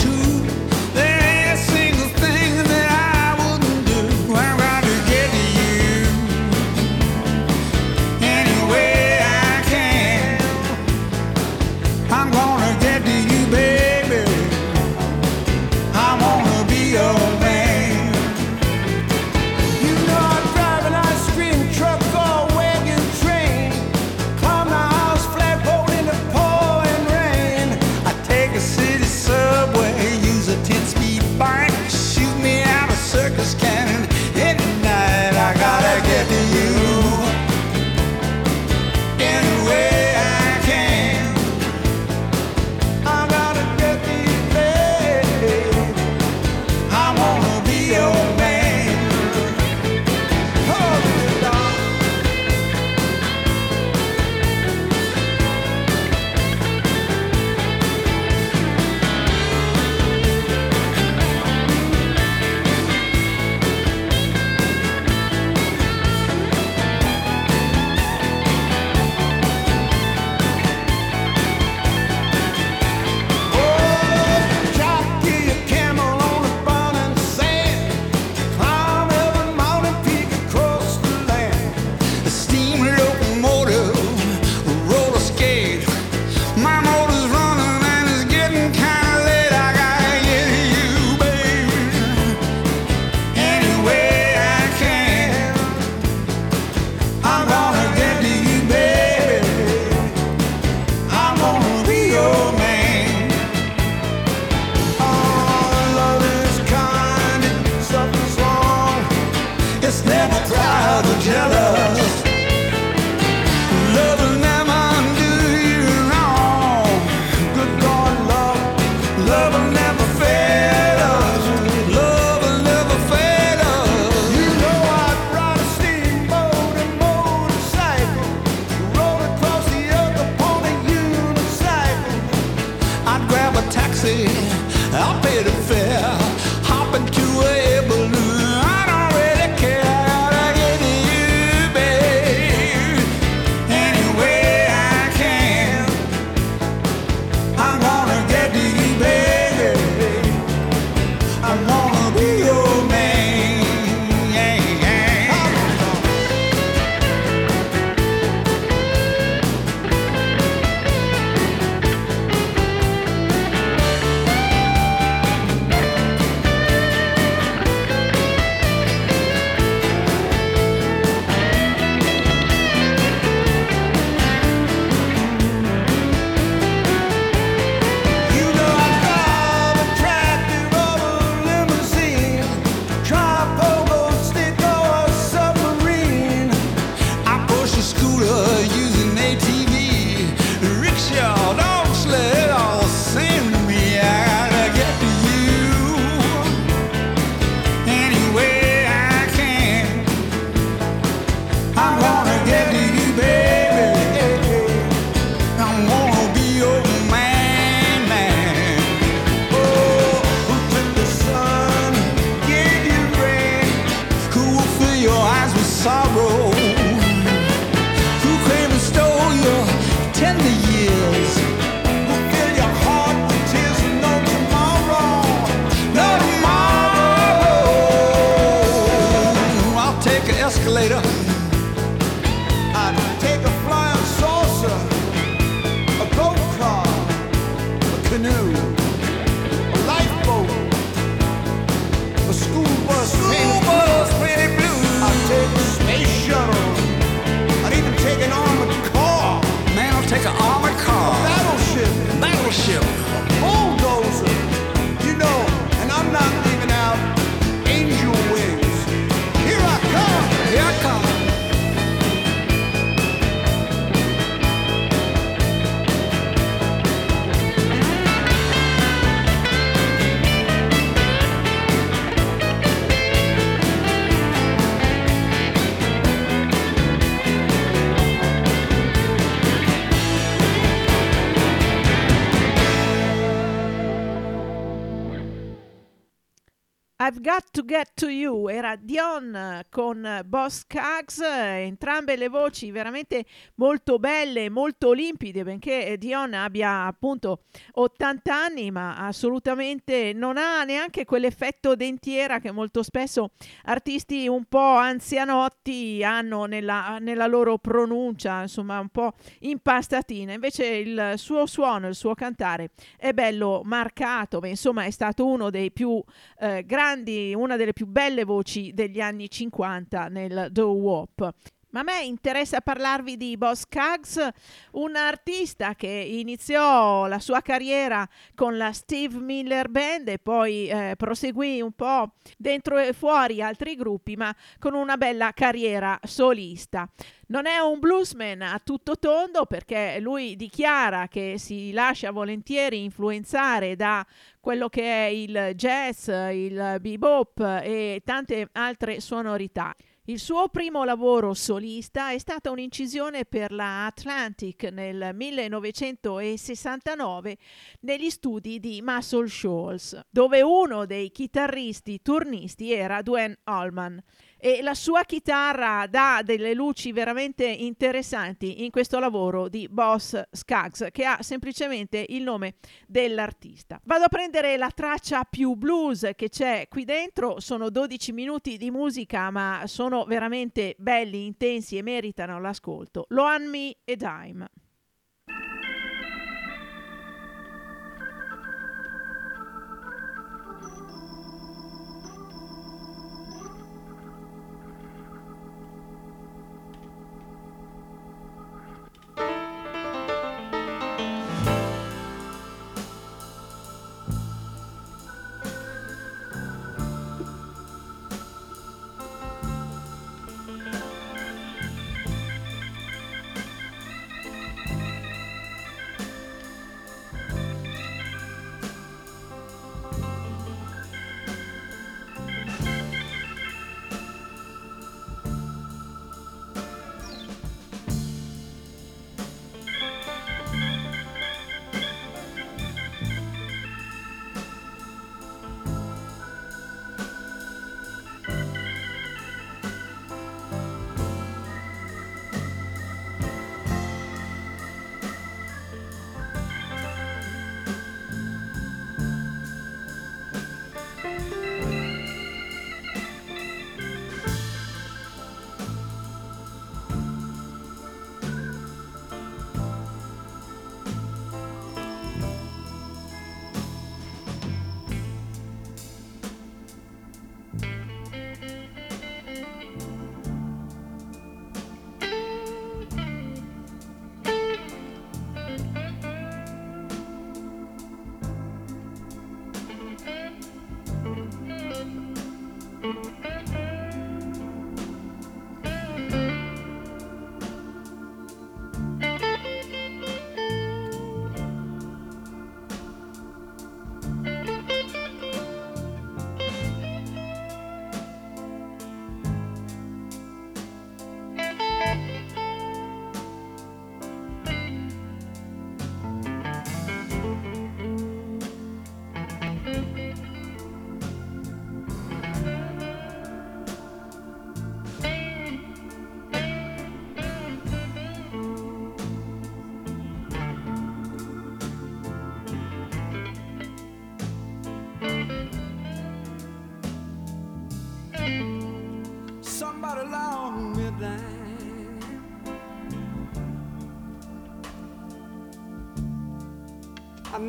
I've 287.01 287.21
Got 287.21 287.51
to 287.51 287.63
Get 287.63 287.91
to 287.93 288.09
You 288.09 288.49
era 288.49 288.75
Dion 288.75 289.61
con 289.69 290.21
Boss 290.25 290.65
Cags, 290.67 291.21
entrambe 291.21 292.17
le 292.17 292.27
voci 292.27 292.71
veramente 292.71 293.23
molto 293.55 293.99
belle, 293.99 294.49
molto 294.49 294.91
limpide, 294.91 295.45
benché 295.45 295.95
Dion 295.97 296.33
abbia 296.33 296.87
appunto 296.87 297.43
80 297.71 298.35
anni, 298.35 298.69
ma 298.69 298.97
assolutamente 298.97 300.11
non 300.13 300.35
ha 300.35 300.65
neanche 300.65 301.05
quell'effetto 301.05 301.73
dentiera 301.73 302.39
che 302.39 302.51
molto 302.51 302.83
spesso 302.83 303.29
artisti 303.63 304.27
un 304.27 304.43
po' 304.43 304.75
anzianotti 304.75 306.03
hanno 306.03 306.47
nella, 306.47 306.97
nella 306.99 307.27
loro 307.27 307.59
pronuncia, 307.59 308.41
insomma 308.41 308.77
un 308.77 308.89
po' 308.89 309.13
impastatina. 309.39 310.33
Invece 310.33 310.65
il 310.65 311.13
suo 311.15 311.45
suono, 311.45 311.87
il 311.87 311.95
suo 311.95 312.13
cantare 312.13 312.71
è 312.97 313.13
bello 313.13 313.61
marcato, 313.63 314.41
insomma 314.43 314.83
è 314.83 314.91
stato 314.91 315.25
uno 315.25 315.49
dei 315.49 315.71
più 315.71 316.03
eh, 316.39 316.65
grandi, 316.65 316.87
una 317.33 317.55
delle 317.55 317.73
più 317.73 317.85
belle 317.85 318.23
voci 318.23 318.73
degli 318.73 318.99
anni 318.99 319.29
50 319.29 320.07
nel 320.07 320.47
doo 320.51 320.71
wop. 320.71 321.33
Ma 321.71 321.81
a 321.81 321.83
me 321.83 322.01
interessa 322.01 322.61
parlarvi 322.61 323.15
di 323.15 323.37
Boss 323.37 323.65
Kaggs, 323.69 324.27
un 324.71 324.95
artista 324.95 325.75
che 325.75 325.87
iniziò 325.87 327.05
la 327.05 327.19
sua 327.19 327.41
carriera 327.41 328.09
con 328.33 328.57
la 328.57 328.73
Steve 328.73 329.19
Miller 329.19 329.69
Band 329.69 330.07
e 330.07 330.17
poi 330.17 330.67
eh, 330.67 330.95
proseguì 330.97 331.61
un 331.61 331.73
po' 331.73 332.13
dentro 332.37 332.79
e 332.79 332.93
fuori 332.93 333.43
altri 333.43 333.75
gruppi, 333.75 334.15
ma 334.15 334.35
con 334.57 334.73
una 334.73 334.97
bella 334.97 335.31
carriera 335.31 335.99
solista. 336.01 336.89
Non 337.27 337.45
è 337.45 337.59
un 337.59 337.77
bluesman 337.77 338.41
a 338.41 338.59
tutto 338.63 338.97
tondo 338.97 339.45
perché 339.45 339.99
lui 339.99 340.35
dichiara 340.35 341.07
che 341.07 341.35
si 341.37 341.71
lascia 341.71 342.09
volentieri 342.09 342.83
influenzare 342.83 343.75
da 343.75 344.03
quello 344.39 344.69
che 344.69 344.81
è 344.81 345.09
il 345.09 345.51
jazz, 345.53 346.07
il 346.07 346.77
bebop 346.81 347.39
e 347.61 348.01
tante 348.03 348.49
altre 348.53 348.99
sonorità. 349.01 349.75
Il 350.09 350.17
suo 350.17 350.49
primo 350.49 350.83
lavoro 350.83 351.35
solista 351.35 352.09
è 352.09 352.17
stata 352.17 352.49
un'incisione 352.49 353.25
per 353.25 353.51
la 353.51 353.85
Atlantic 353.85 354.63
nel 354.71 355.11
1969 355.13 357.37
negli 357.81 358.09
studi 358.09 358.59
di 358.59 358.81
Muscle 358.81 359.27
Shoals, 359.27 360.01
dove 360.09 360.41
uno 360.41 360.87
dei 360.87 361.11
chitarristi 361.11 362.01
turnisti 362.01 362.73
era 362.73 363.03
Dwayne 363.03 363.37
Allman 363.43 364.01
e 364.39 364.61
la 364.61 364.73
sua 364.73 365.03
chitarra 365.03 365.85
dà 365.87 366.21
delle 366.23 366.53
luci 366.53 366.91
veramente 366.91 367.45
interessanti 367.45 368.63
in 368.63 368.71
questo 368.71 368.99
lavoro 368.99 369.49
di 369.49 369.67
Boss 369.69 370.21
Skaggs 370.31 370.87
che 370.91 371.03
ha 371.05 371.21
semplicemente 371.21 372.05
il 372.09 372.23
nome 372.23 372.55
dell'artista. 372.87 373.79
Vado 373.83 374.05
a 374.05 374.09
prendere 374.09 374.55
la 374.57 374.71
traccia 374.73 375.23
più 375.25 375.55
blues 375.55 376.11
che 376.15 376.29
c'è 376.29 376.67
qui 376.69 376.85
dentro, 376.85 377.39
sono 377.39 377.69
12 377.69 378.11
minuti 378.13 378.57
di 378.57 378.71
musica 378.71 379.29
ma 379.29 379.63
sono 379.65 380.05
veramente 380.05 380.75
belli, 380.77 381.25
intensi 381.25 381.77
e 381.77 381.81
meritano 381.81 382.39
l'ascolto. 382.39 383.05
Lo 383.09 383.27
Me 383.39 383.77
e 383.83 383.95
Dime. 383.95 384.49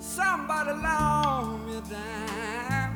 Somebody 0.00 0.70
loan 0.70 1.66
me 1.66 1.82
down. 1.90 2.90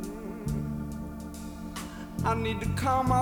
Mm. 0.00 0.66
I 2.26 2.34
need 2.34 2.60
to 2.60 2.68
call 2.80 3.02
my 3.02 3.17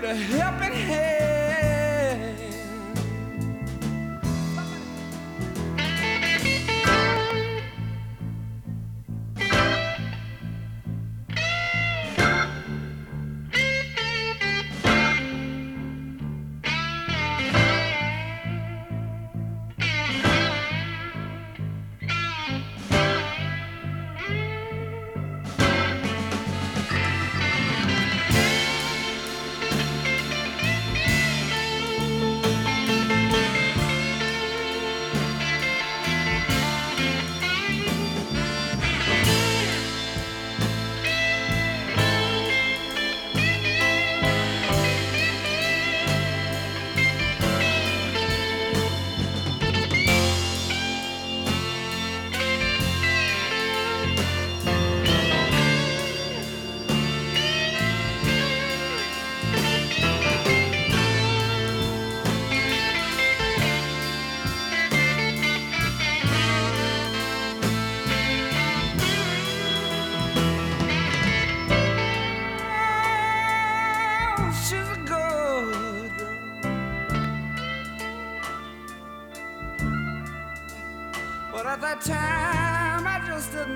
need 0.00 0.08
a 0.08 0.14
helping 0.14 0.72
hand. 0.72 1.27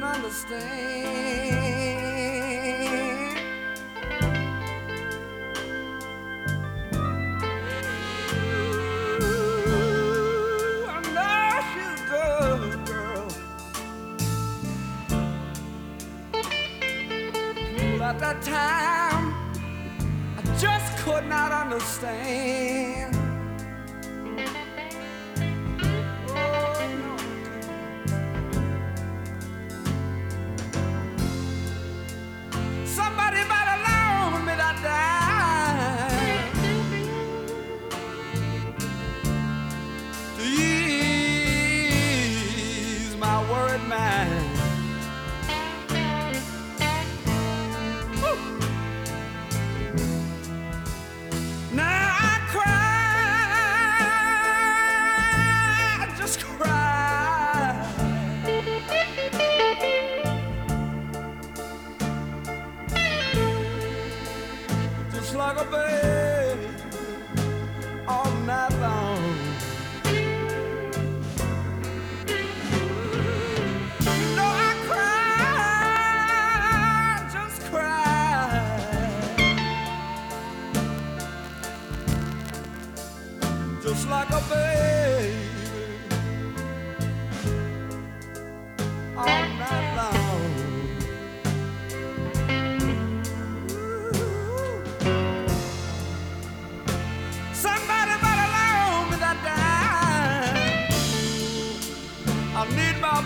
understand. 0.04 1.31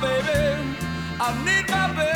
baby. 0.01 0.77
I 1.21 1.45
need 1.45 1.69
my 1.71 1.93
baby. 1.95 2.16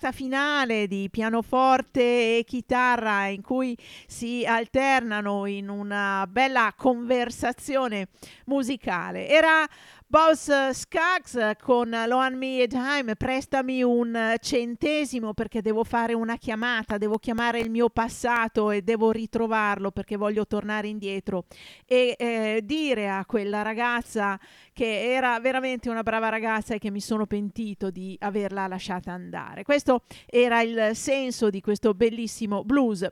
Cavalcata 0.00 0.12
finale 0.12 0.86
di 0.86 1.08
pianoforte 1.10 2.38
e 2.38 2.44
chitarra 2.46 3.26
in 3.26 3.42
cui 3.42 3.76
si 4.06 4.44
alternano 4.46 5.44
in 5.44 5.68
una 5.68 6.26
bella 6.26 6.72
conversazione 6.74 8.08
musicale. 8.46 9.28
Era 9.28 9.66
Boss 10.10 10.70
Skaggs 10.70 11.52
con 11.62 11.88
Loan 11.88 12.36
Dime, 12.36 13.14
prestami 13.16 13.84
un 13.84 14.34
centesimo 14.40 15.34
perché 15.34 15.62
devo 15.62 15.84
fare 15.84 16.14
una 16.14 16.36
chiamata, 16.36 16.98
devo 16.98 17.16
chiamare 17.18 17.60
il 17.60 17.70
mio 17.70 17.90
passato 17.90 18.72
e 18.72 18.82
devo 18.82 19.12
ritrovarlo 19.12 19.92
perché 19.92 20.16
voglio 20.16 20.48
tornare 20.48 20.88
indietro 20.88 21.44
e 21.86 22.16
eh, 22.18 22.60
dire 22.64 23.08
a 23.08 23.24
quella 23.24 23.62
ragazza 23.62 24.36
che 24.72 25.12
era 25.12 25.38
veramente 25.38 25.88
una 25.88 26.02
brava 26.02 26.28
ragazza 26.28 26.74
e 26.74 26.80
che 26.80 26.90
mi 26.90 27.00
sono 27.00 27.26
pentito 27.26 27.90
di 27.90 28.16
averla 28.18 28.66
lasciata 28.66 29.12
andare. 29.12 29.62
Questo 29.62 30.02
era 30.26 30.60
il 30.60 30.90
senso 30.94 31.50
di 31.50 31.60
questo 31.60 31.94
bellissimo 31.94 32.64
blues 32.64 33.08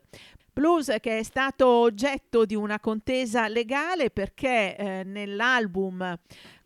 blues 0.59 0.93
che 1.01 1.19
è 1.19 1.23
stato 1.23 1.69
oggetto 1.69 2.45
di 2.45 2.57
una 2.57 2.81
contesa 2.81 3.47
legale 3.47 4.11
perché 4.11 4.77
eh, 4.77 5.05
nell'album 5.05 6.19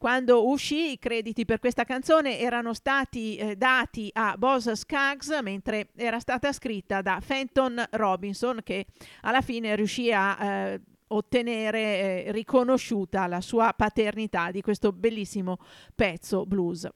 quando 0.03 0.49
uscì 0.49 0.91
i 0.91 0.99
crediti 0.99 1.45
per 1.45 1.61
questa 1.61 1.85
canzone 1.85 2.41
erano 2.41 2.75
stati 2.75 3.37
eh, 3.37 3.55
dati 3.55 4.11
a 4.15 4.37
Boss 4.37 4.73
Skaggs 4.73 5.29
mentre 5.45 5.91
era 5.95 6.19
stata 6.19 6.53
scritta 6.53 7.03
da 7.03 7.21
Fenton 7.21 7.81
Robinson 7.93 8.63
che 8.65 8.87
alla 9.21 9.43
fine 9.43 9.77
riuscì 9.77 10.13
a 10.13 10.45
eh, 10.45 10.81
ottenere 11.07 12.25
eh, 12.25 12.33
riconosciuta 12.33 13.29
la 13.29 13.41
sua 13.41 13.73
paternità 13.77 14.51
di 14.51 14.61
questo 14.61 14.91
bellissimo 14.91 15.59
pezzo 15.95 16.47
blues. 16.47 16.89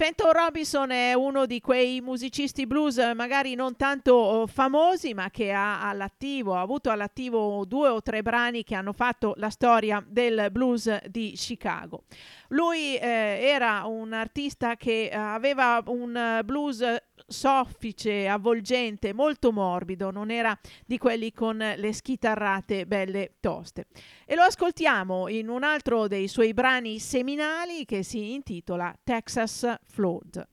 Fenton 0.00 0.30
Robinson 0.30 0.92
è 0.92 1.12
uno 1.14 1.44
di 1.44 1.60
quei 1.60 2.00
musicisti 2.00 2.68
blues 2.68 2.98
magari 3.16 3.56
non 3.56 3.74
tanto 3.74 4.12
oh, 4.12 4.46
famosi, 4.46 5.12
ma 5.12 5.28
che 5.28 5.50
ha 5.50 5.88
all'attivo, 5.88 6.54
ha 6.54 6.60
avuto 6.60 6.90
all'attivo 6.90 7.64
due 7.64 7.88
o 7.88 8.00
tre 8.00 8.22
brani 8.22 8.62
che 8.62 8.76
hanno 8.76 8.92
fatto 8.92 9.34
la 9.38 9.50
storia 9.50 10.00
del 10.06 10.50
blues 10.52 11.04
di 11.06 11.32
Chicago. 11.32 12.04
Lui 12.50 12.96
eh, 12.96 13.40
era 13.42 13.86
un 13.86 14.12
artista 14.12 14.76
che 14.76 15.10
aveva 15.12 15.82
un 15.86 16.42
blues 16.44 16.84
soffice, 17.26 18.28
avvolgente, 18.28 19.12
molto 19.12 19.52
morbido, 19.52 20.10
non 20.10 20.30
era 20.30 20.58
di 20.86 20.98
quelli 20.98 21.32
con 21.32 21.56
le 21.56 21.92
schitarrate 21.92 22.86
belle 22.86 23.34
toste. 23.40 23.86
E 24.24 24.34
lo 24.34 24.42
ascoltiamo 24.42 25.28
in 25.28 25.48
un 25.48 25.62
altro 25.62 26.08
dei 26.08 26.28
suoi 26.28 26.54
brani 26.54 26.98
seminali 26.98 27.84
che 27.84 28.02
si 28.02 28.32
intitola 28.32 28.94
Texas 29.02 29.78
Flood. 29.86 30.46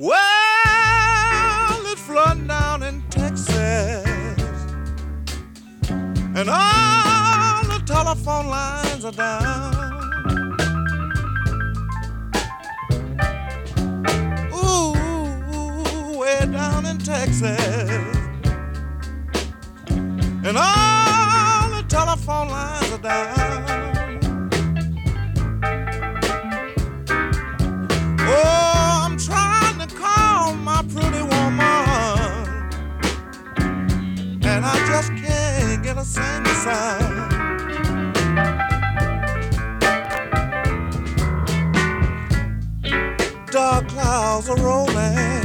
Well, 0.00 0.37
and 6.38 6.48
all 6.50 7.64
the 7.64 7.82
telephone 7.84 8.46
lines 8.46 9.04
are 9.04 9.10
down. 9.10 9.74
Ooh, 14.54 16.16
way 16.16 16.38
down 16.46 16.86
in 16.86 16.98
Texas, 16.98 17.50
and 20.46 20.56
all 20.56 21.70
the 21.70 21.84
telephone 21.88 22.50
lines 22.50 22.92
are 22.92 22.98
down. 22.98 23.37
Dark 43.50 43.88
clouds 43.88 44.48
are 44.48 44.56
rolling, 44.56 45.37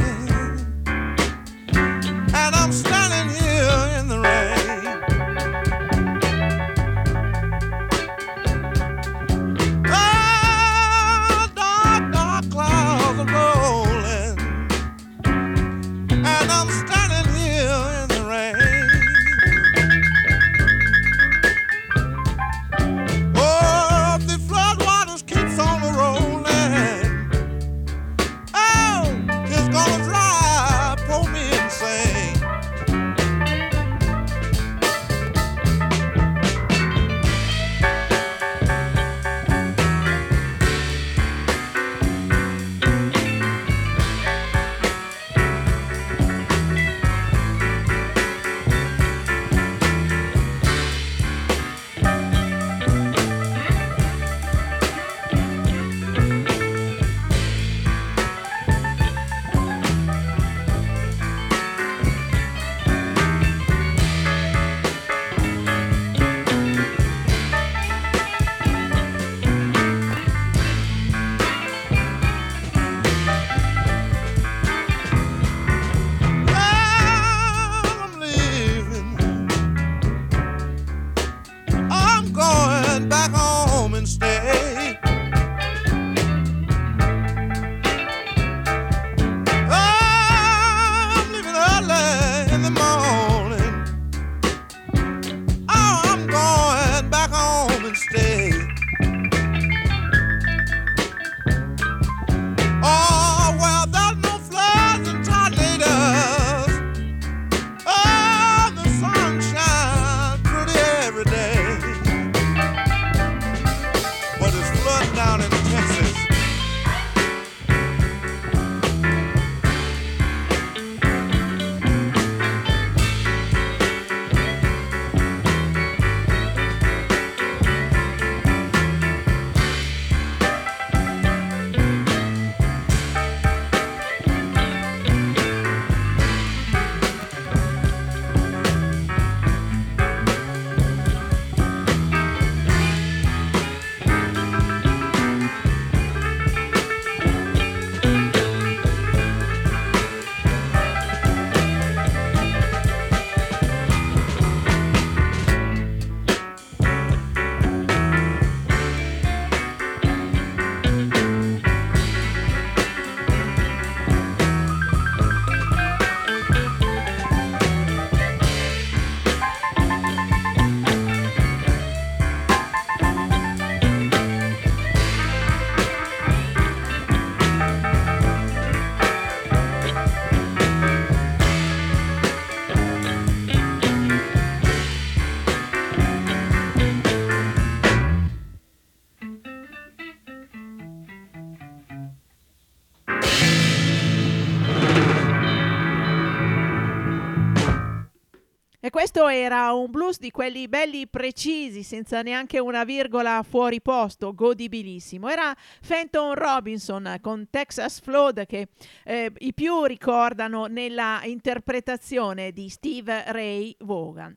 questo 199.04 199.28
era 199.28 199.70
un 199.74 199.90
blues 199.90 200.18
di 200.18 200.30
quelli 200.30 200.66
belli 200.66 201.06
precisi, 201.06 201.82
senza 201.82 202.22
neanche 202.22 202.58
una 202.58 202.84
virgola 202.84 203.44
fuori 203.46 203.82
posto, 203.82 204.32
godibilissimo. 204.32 205.28
Era 205.28 205.54
Fenton 205.82 206.32
Robinson 206.32 207.18
con 207.20 207.48
Texas 207.50 208.00
Flood 208.00 208.46
che 208.46 208.68
eh, 209.04 209.30
i 209.40 209.52
più 209.52 209.84
ricordano 209.84 210.64
nella 210.68 211.20
interpretazione 211.24 212.50
di 212.50 212.70
Steve 212.70 213.24
Ray 213.26 213.76
Vaughan. 213.80 214.34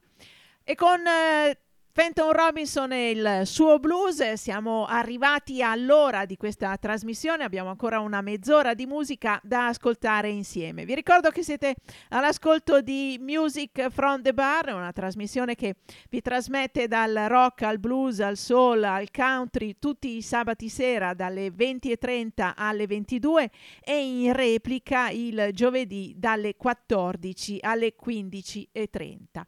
E 0.66 0.76
con 0.76 1.00
eh, 1.08 1.58
Fenton 2.00 2.32
Robinson 2.32 2.92
e 2.92 3.10
il 3.10 3.42
suo 3.46 3.80
blues, 3.80 4.34
siamo 4.34 4.86
arrivati 4.86 5.64
all'ora 5.64 6.26
di 6.26 6.38
questa 6.38 6.78
trasmissione, 6.78 7.44
abbiamo 7.44 7.72
ancora 7.72 8.02
una 8.02 8.22
mezz'ora 8.22 8.76
di 8.76 8.86
musica 8.86 9.40
da 9.42 9.70
ascoltare 9.70 10.30
insieme. 10.30 10.86
Vi 10.86 10.94
ricordo 10.94 11.32
che 11.32 11.42
siete 11.42 11.74
all'ascolto 12.10 12.82
di 12.82 13.18
Music 13.20 13.90
from 13.90 14.22
the 14.22 14.32
Bar, 14.32 14.76
una 14.76 14.92
trasmissione 14.92 15.56
che 15.56 15.78
vi 16.12 16.22
trasmette 16.22 16.88
dal 16.88 17.16
rock 17.28 17.64
al 17.64 17.80
blues, 17.80 18.20
al 18.20 18.38
soul, 18.38 18.84
al 18.84 19.10
country 19.10 19.78
tutti 19.80 20.18
i 20.18 20.22
sabati 20.22 20.70
sera 20.70 21.16
dalle 21.16 21.48
20.30 21.48 22.54
alle 22.58 22.86
22 22.86 23.50
e 23.84 24.06
in 24.06 24.34
replica 24.34 25.10
il 25.10 25.50
giovedì 25.52 26.14
dalle 26.16 26.56
14 26.58 27.58
alle 27.62 27.96
15.30 28.00 29.42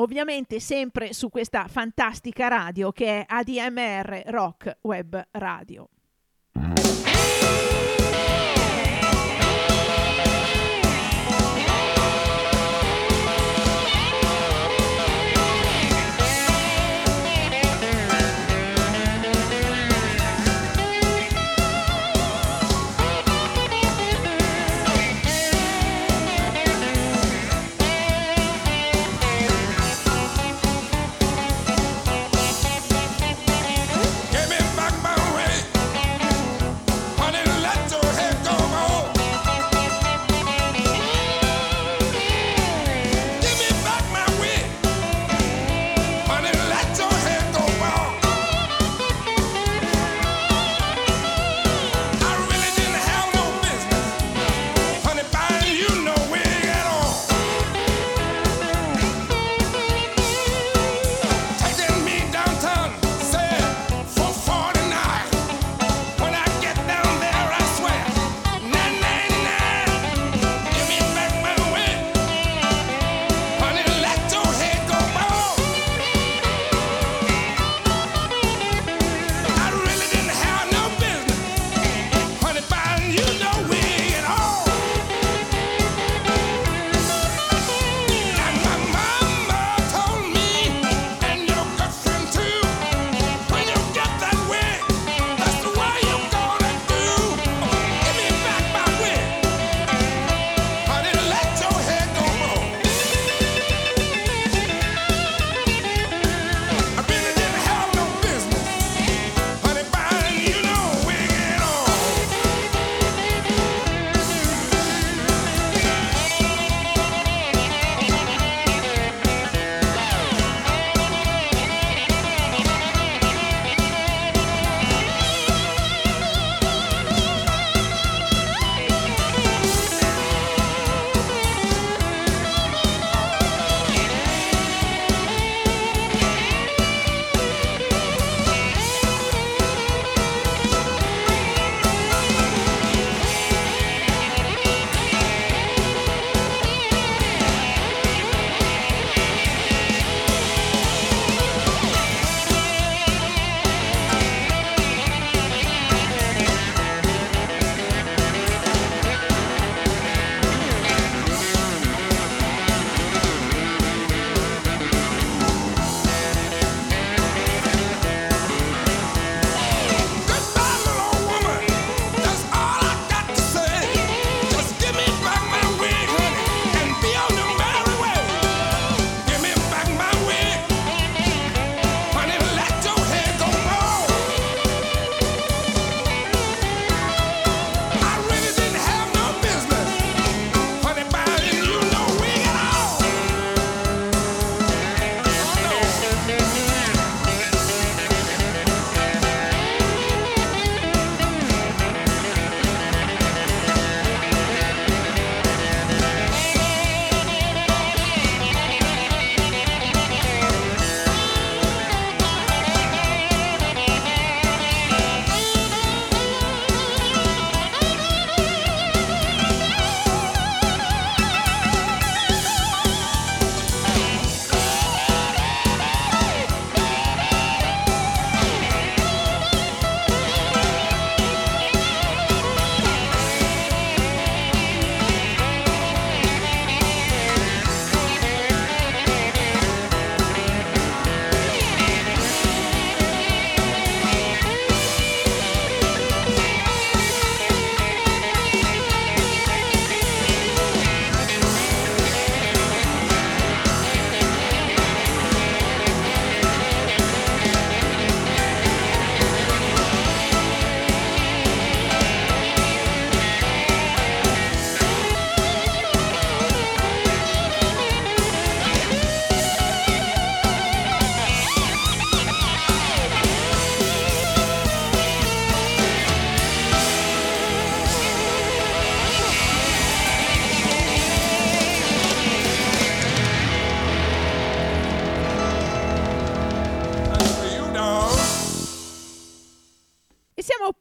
ovviamente 0.00 0.60
sempre 0.60 1.12
su 1.12 1.28
questa 1.28 1.66
fantastica 1.68 2.48
radio 2.48 2.90
che 2.90 3.20
è 3.20 3.24
ADMR 3.26 4.22
Rock 4.26 4.78
Web 4.82 5.28
Radio. 5.32 5.88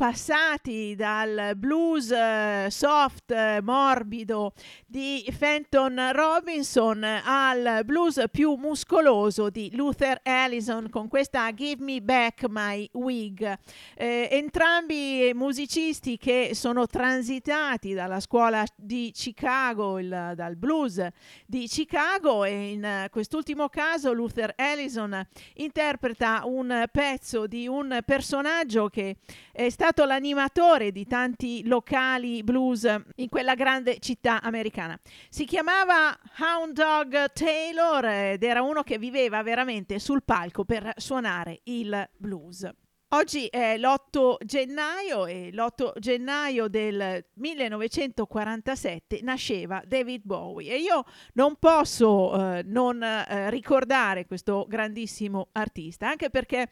Passati 0.09 0.95
dal 0.95 1.51
blues 1.55 2.09
eh, 2.09 2.65
soft, 2.71 3.29
eh, 3.29 3.59
morbido 3.61 4.53
di 4.87 5.23
Fenton 5.29 6.09
Robinson 6.13 7.03
al 7.03 7.81
blues 7.85 8.23
più 8.31 8.55
muscoloso 8.55 9.51
di 9.51 9.69
Luther 9.75 10.19
Allison 10.23 10.89
con 10.89 11.07
questa 11.07 11.53
Give 11.53 11.83
Me 11.83 12.01
Back 12.01 12.47
My 12.49 12.89
Wig. 12.93 13.55
Eh, 13.95 14.29
entrambi 14.31 15.31
musicisti 15.35 16.17
che 16.17 16.51
sono 16.55 16.87
transitati 16.87 17.93
dalla 17.93 18.19
scuola 18.19 18.65
di 18.75 19.11
Chicago, 19.13 19.99
il, 19.99 20.31
dal 20.35 20.55
blues 20.55 21.07
di 21.45 21.67
Chicago 21.67 22.45
e 22.45 22.71
in 22.71 23.07
quest'ultimo 23.11 23.69
caso 23.69 24.11
Luther 24.11 24.53
Allison 24.55 25.23
interpreta 25.53 26.41
un 26.45 26.85
pezzo 26.91 27.45
di 27.45 27.67
un 27.67 27.99
personaggio 28.03 28.87
che 28.87 29.17
è 29.59 29.69
stato 29.69 30.05
l'animatore 30.05 30.93
di 30.93 31.05
tanti 31.05 31.67
locali 31.67 32.43
blues 32.43 32.87
in 33.15 33.27
quella 33.27 33.55
grande 33.55 33.99
città 33.99 34.41
americana. 34.41 34.97
Si 35.27 35.43
chiamava 35.43 36.17
Hound 36.39 36.71
Dog 36.71 37.33
Taylor 37.33 38.05
ed 38.05 38.43
era 38.43 38.61
uno 38.61 38.83
che 38.83 38.97
viveva 38.97 39.43
veramente 39.43 39.99
sul 39.99 40.23
palco 40.23 40.63
per 40.63 40.93
suonare 40.95 41.59
il 41.63 42.09
blues. 42.15 42.71
Oggi 43.11 43.47
è 43.47 43.75
l'8 43.79 44.35
gennaio 44.45 45.25
e 45.25 45.49
l'8 45.51 45.93
gennaio 45.97 46.67
del 46.67 47.25
1947 47.33 49.21
nasceva 49.23 49.81
David 49.83 50.21
Bowie 50.23 50.71
e 50.71 50.79
io 50.79 51.03
non 51.33 51.55
posso 51.55 52.53
eh, 52.53 52.61
non 52.63 53.01
eh, 53.01 53.49
ricordare 53.49 54.27
questo 54.27 54.67
grandissimo 54.69 55.47
artista, 55.53 56.07
anche 56.07 56.29
perché 56.29 56.69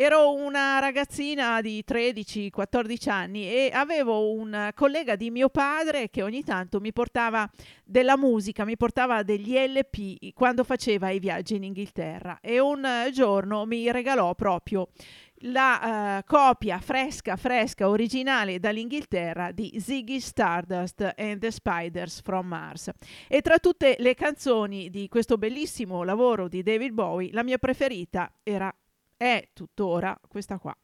ero 0.00 0.32
una 0.32 0.78
ragazzina 0.78 1.60
di 1.60 1.84
13-14 1.84 3.10
anni 3.10 3.48
e 3.48 3.70
avevo 3.72 4.30
un 4.30 4.70
collega 4.72 5.16
di 5.16 5.28
mio 5.32 5.48
padre 5.48 6.08
che 6.08 6.22
ogni 6.22 6.44
tanto 6.44 6.78
mi 6.78 6.92
portava 6.92 7.50
della 7.84 8.16
musica, 8.16 8.64
mi 8.64 8.76
portava 8.76 9.24
degli 9.24 9.56
LP 9.56 10.32
quando 10.34 10.62
faceva 10.62 11.10
i 11.10 11.18
viaggi 11.18 11.56
in 11.56 11.64
Inghilterra 11.64 12.38
e 12.40 12.60
un 12.60 12.86
giorno 13.12 13.66
mi 13.66 13.90
regalò 13.90 14.36
proprio 14.36 14.86
la 15.42 16.18
uh, 16.18 16.24
copia 16.24 16.78
fresca, 16.78 17.34
fresca, 17.34 17.88
originale 17.88 18.60
dall'Inghilterra 18.60 19.50
di 19.50 19.80
Ziggy 19.80 20.20
Stardust 20.20 21.12
and 21.16 21.40
the 21.40 21.50
Spiders 21.50 22.20
from 22.22 22.46
Mars. 22.46 22.90
E 23.26 23.40
tra 23.40 23.58
tutte 23.58 23.96
le 23.98 24.14
canzoni 24.14 24.90
di 24.90 25.08
questo 25.08 25.38
bellissimo 25.38 26.04
lavoro 26.04 26.46
di 26.48 26.62
David 26.62 26.92
Bowie, 26.92 27.32
la 27.32 27.42
mia 27.42 27.58
preferita 27.58 28.32
era, 28.42 28.72
è 29.18 29.50
tuttora 29.52 30.18
questa 30.28 30.58
qua. 30.58 30.74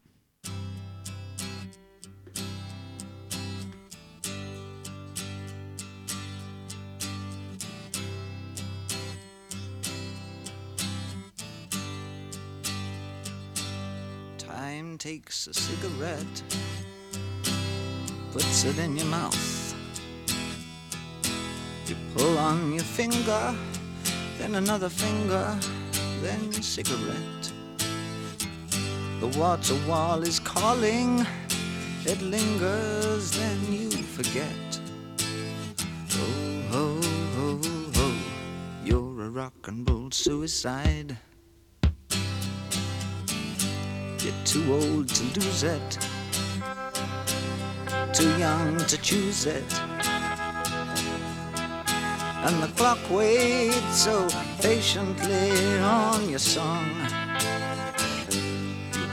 Time 14.36 14.97
takes 14.98 15.47
a 15.47 15.52
cigarette, 15.52 16.43
puts 18.32 18.65
it 18.65 18.77
in 18.78 18.97
your 18.97 19.06
mouth. 19.06 19.74
You 21.86 21.94
pull 22.15 22.36
on 22.36 22.73
your 22.73 22.82
finger, 22.82 23.55
then 24.39 24.56
another 24.56 24.89
finger, 24.89 25.56
then 26.20 26.52
cigarette. 26.52 27.34
The 29.24 29.38
water 29.40 29.76
wall 29.88 30.22
is 30.22 30.38
calling, 30.38 31.26
it 32.05 32.20
lingers, 32.20 33.30
then 33.30 33.72
you 33.72 33.90
forget. 33.90 34.80
Oh, 36.12 36.62
ho, 36.70 37.01
ho, 37.34 37.59
ho, 37.94 38.14
you're 38.84 39.24
a 39.24 39.30
rock 39.30 39.55
and 39.66 39.88
roll 39.88 40.10
suicide. 40.10 41.16
You're 44.20 44.44
too 44.44 44.70
old 44.70 45.09
to 45.09 45.40
lose 45.40 45.62
it, 45.62 45.98
too 48.12 48.28
young 48.36 48.76
to 48.76 48.98
choose 48.98 49.46
it. 49.46 49.80
And 52.44 52.62
the 52.62 52.70
clock 52.76 52.98
waits 53.10 53.96
so 53.96 54.28
patiently 54.60 55.78
on 55.78 56.28
your 56.28 56.38
song. 56.38 57.03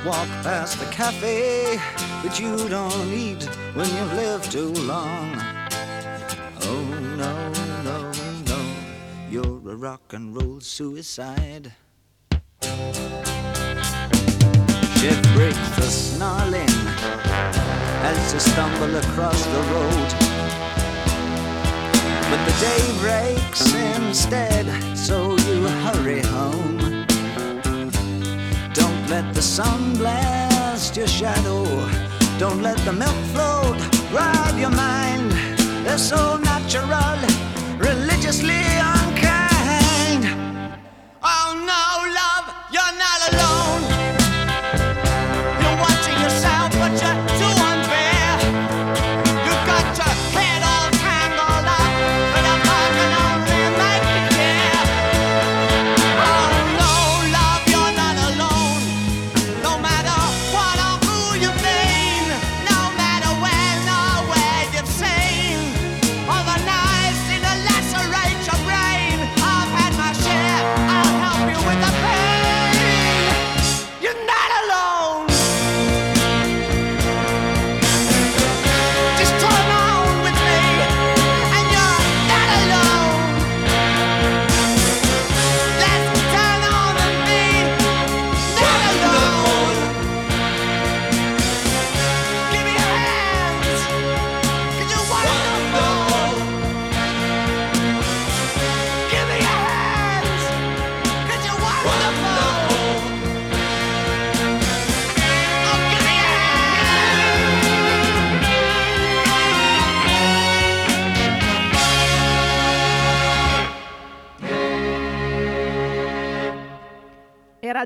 Walk 0.03 0.27
past 0.41 0.79
the 0.79 0.87
cafe, 0.87 1.79
but 2.23 2.39
you 2.39 2.67
don't 2.69 3.13
eat 3.13 3.43
when 3.75 3.87
you've 3.95 4.13
lived 4.13 4.51
too 4.51 4.73
long. 4.73 5.31
Oh 6.63 6.83
no, 7.15 7.51
no, 7.83 8.11
no, 8.47 8.59
you're 9.29 9.71
a 9.71 9.75
rock 9.75 10.13
and 10.13 10.35
roll 10.35 10.59
suicide. 10.59 11.73
Shift 14.97 15.33
breaks 15.33 15.69
the 15.75 15.87
snarling 15.87 16.75
as 18.09 18.33
you 18.33 18.39
stumble 18.39 18.95
across 18.95 19.45
the 19.45 19.61
road. 19.71 20.09
But 22.31 22.43
the 22.47 22.55
day 22.59 22.83
breaks 23.01 23.71
instead, 23.75 24.65
so 24.97 25.37
you 25.37 25.67
hurry 25.85 26.21
home. 26.21 26.90
Let 29.11 29.33
the 29.33 29.41
sun 29.41 29.97
blast 29.97 30.95
your 30.95 31.05
shadow. 31.05 31.65
Don't 32.39 32.61
let 32.61 32.77
the 32.85 32.93
milk 32.93 33.19
float 33.33 33.77
rob 34.09 34.57
your 34.57 34.69
mind. 34.69 35.33
They're 35.83 35.97
so 35.97 36.38
natural, 36.38 37.19
religiously 37.77 38.63
unkind. 38.79 39.30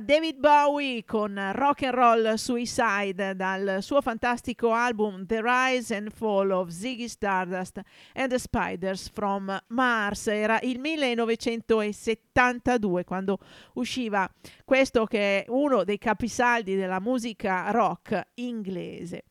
David 0.06 0.38
Bowie 0.38 1.03
con 1.03 1.34
Rock 1.53 1.82
and 1.82 1.95
Roll 1.95 2.36
Suicide 2.36 3.36
dal 3.36 3.80
suo 3.82 4.02
fantastico 4.02 4.72
album 4.72 5.26
The 5.26 5.41
Rise 5.41 5.95
and 5.95 6.11
Fall 6.11 6.52
of 6.52 6.69
Ziggy 6.69 7.07
Stardust 7.07 7.82
and 8.14 8.30
the 8.30 8.38
Spiders 8.38 9.10
from 9.10 9.60
Mars. 9.69 10.27
Era 10.27 10.60
il 10.61 10.80
1972 10.80 13.03
quando 13.03 13.40
usciva 13.73 14.32
questo 14.64 15.06
che 15.06 15.44
è 15.44 15.49
uno 15.49 15.84
dei 15.84 15.98
capisaldi 15.98 16.76
della 16.76 16.99
musica 16.99 17.72
rock 17.72 18.27
inglese. 18.36 19.23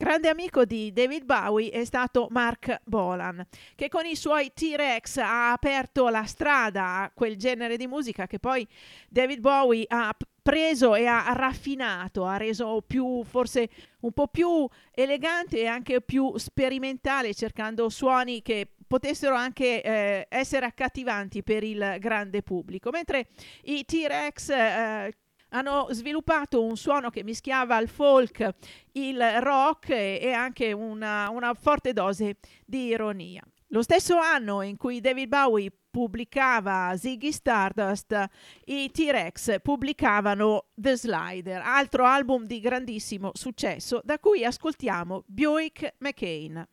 Grande 0.00 0.28
amico 0.28 0.64
di 0.64 0.92
David 0.92 1.24
Bowie 1.24 1.70
è 1.70 1.84
stato 1.84 2.28
Mark 2.30 2.82
Bolan, 2.84 3.44
che 3.74 3.88
con 3.88 4.06
i 4.06 4.14
suoi 4.14 4.52
T-Rex 4.54 5.16
ha 5.16 5.50
aperto 5.50 6.08
la 6.08 6.22
strada 6.22 6.98
a 6.98 7.10
quel 7.12 7.34
genere 7.36 7.76
di 7.76 7.88
musica 7.88 8.28
che 8.28 8.38
poi 8.38 8.64
David 9.08 9.40
Bowie 9.40 9.84
ha 9.88 10.16
preso 10.40 10.94
e 10.94 11.06
ha 11.06 11.32
raffinato, 11.32 12.24
ha 12.26 12.36
reso 12.36 12.80
più 12.86 13.24
forse 13.24 13.68
un 14.02 14.12
po' 14.12 14.28
più 14.28 14.68
elegante 14.94 15.62
e 15.62 15.66
anche 15.66 16.00
più 16.00 16.38
sperimentale, 16.38 17.34
cercando 17.34 17.88
suoni 17.88 18.40
che 18.40 18.68
potessero 18.86 19.34
anche 19.34 19.82
eh, 19.82 20.26
essere 20.28 20.66
accattivanti 20.66 21.42
per 21.42 21.64
il 21.64 21.96
grande 21.98 22.44
pubblico. 22.44 22.90
Mentre 22.90 23.30
i 23.64 23.84
T-Rex 23.84 24.48
eh, 24.50 25.12
hanno 25.50 25.88
sviluppato 25.90 26.62
un 26.62 26.76
suono 26.76 27.10
che 27.10 27.24
mischiava 27.24 27.78
il 27.78 27.88
folk, 27.88 28.54
il 28.92 29.20
rock 29.40 29.90
e, 29.90 30.32
anche 30.32 30.72
una, 30.72 31.28
una 31.30 31.54
forte 31.54 31.92
dose 31.92 32.36
di 32.64 32.86
ironia. 32.86 33.42
Lo 33.68 33.82
stesso 33.82 34.16
anno 34.16 34.62
in 34.62 34.76
cui 34.78 35.00
David 35.00 35.28
Bowie 35.28 35.70
pubblicava 35.90 36.96
Ziggy 36.96 37.32
Stardust, 37.32 38.26
i 38.64 38.90
T-Rex 38.90 39.60
pubblicavano 39.60 40.68
The 40.74 40.96
Slider, 40.96 41.60
altro 41.62 42.06
album 42.06 42.46
di 42.46 42.60
grandissimo 42.60 43.30
successo, 43.34 44.00
da 44.04 44.18
cui 44.18 44.44
ascoltiamo 44.44 45.24
Buick 45.26 45.96
McCain. 45.98 46.66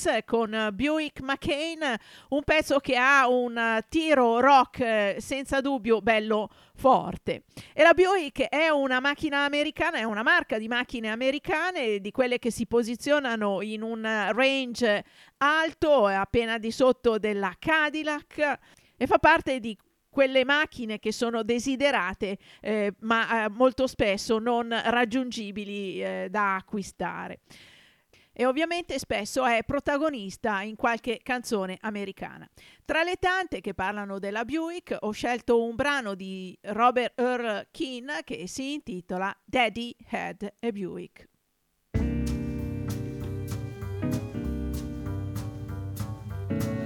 T-Rex 0.00 0.24
con 0.24 0.70
Buick 0.72 1.20
McCain, 1.20 1.80
un 2.30 2.42
pezzo 2.42 2.78
che 2.78 2.96
ha 2.96 3.28
un 3.28 3.84
tiro 3.88 4.40
rock 4.40 4.80
eh, 4.80 5.16
senza 5.18 5.60
dubbio 5.60 6.00
bello 6.00 6.48
forte. 6.74 7.42
E 7.74 7.82
la 7.82 7.92
Buick 7.92 8.48
è 8.48 8.68
una 8.68 9.00
macchina 9.00 9.44
americana, 9.44 9.98
è 9.98 10.04
una 10.04 10.22
marca 10.22 10.58
di 10.58 10.68
macchine 10.68 11.10
americane, 11.10 12.00
di 12.00 12.10
quelle 12.10 12.38
che 12.38 12.50
si 12.50 12.66
posizionano 12.66 13.60
in 13.60 13.82
un 13.82 14.02
range 14.32 15.04
alto, 15.38 16.06
appena 16.06 16.58
di 16.58 16.70
sotto 16.70 17.18
della 17.18 17.54
Cadillac 17.58 18.58
e 18.96 19.06
fa 19.06 19.18
parte 19.18 19.60
di 19.60 19.76
quelle 20.08 20.44
macchine 20.44 20.98
che 20.98 21.12
sono 21.12 21.44
desiderate 21.44 22.36
eh, 22.60 22.94
ma 23.00 23.44
eh, 23.44 23.48
molto 23.48 23.86
spesso 23.86 24.38
non 24.38 24.68
raggiungibili 24.68 26.02
eh, 26.02 26.28
da 26.28 26.56
acquistare 26.56 27.40
e 28.40 28.46
ovviamente 28.46 28.98
spesso 28.98 29.44
è 29.44 29.62
protagonista 29.64 30.62
in 30.62 30.74
qualche 30.74 31.20
canzone 31.22 31.76
americana. 31.82 32.48
Tra 32.86 33.02
le 33.02 33.16
tante 33.16 33.60
che 33.60 33.74
parlano 33.74 34.18
della 34.18 34.46
Buick 34.46 34.96
ho 34.98 35.10
scelto 35.10 35.62
un 35.62 35.74
brano 35.74 36.14
di 36.14 36.58
Robert 36.62 37.20
Earl 37.20 37.66
Keane 37.70 38.22
che 38.24 38.48
si 38.48 38.72
intitola 38.72 39.38
Daddy 39.44 39.94
Had 40.08 40.50
a 40.58 40.70
Buick. 40.70 41.28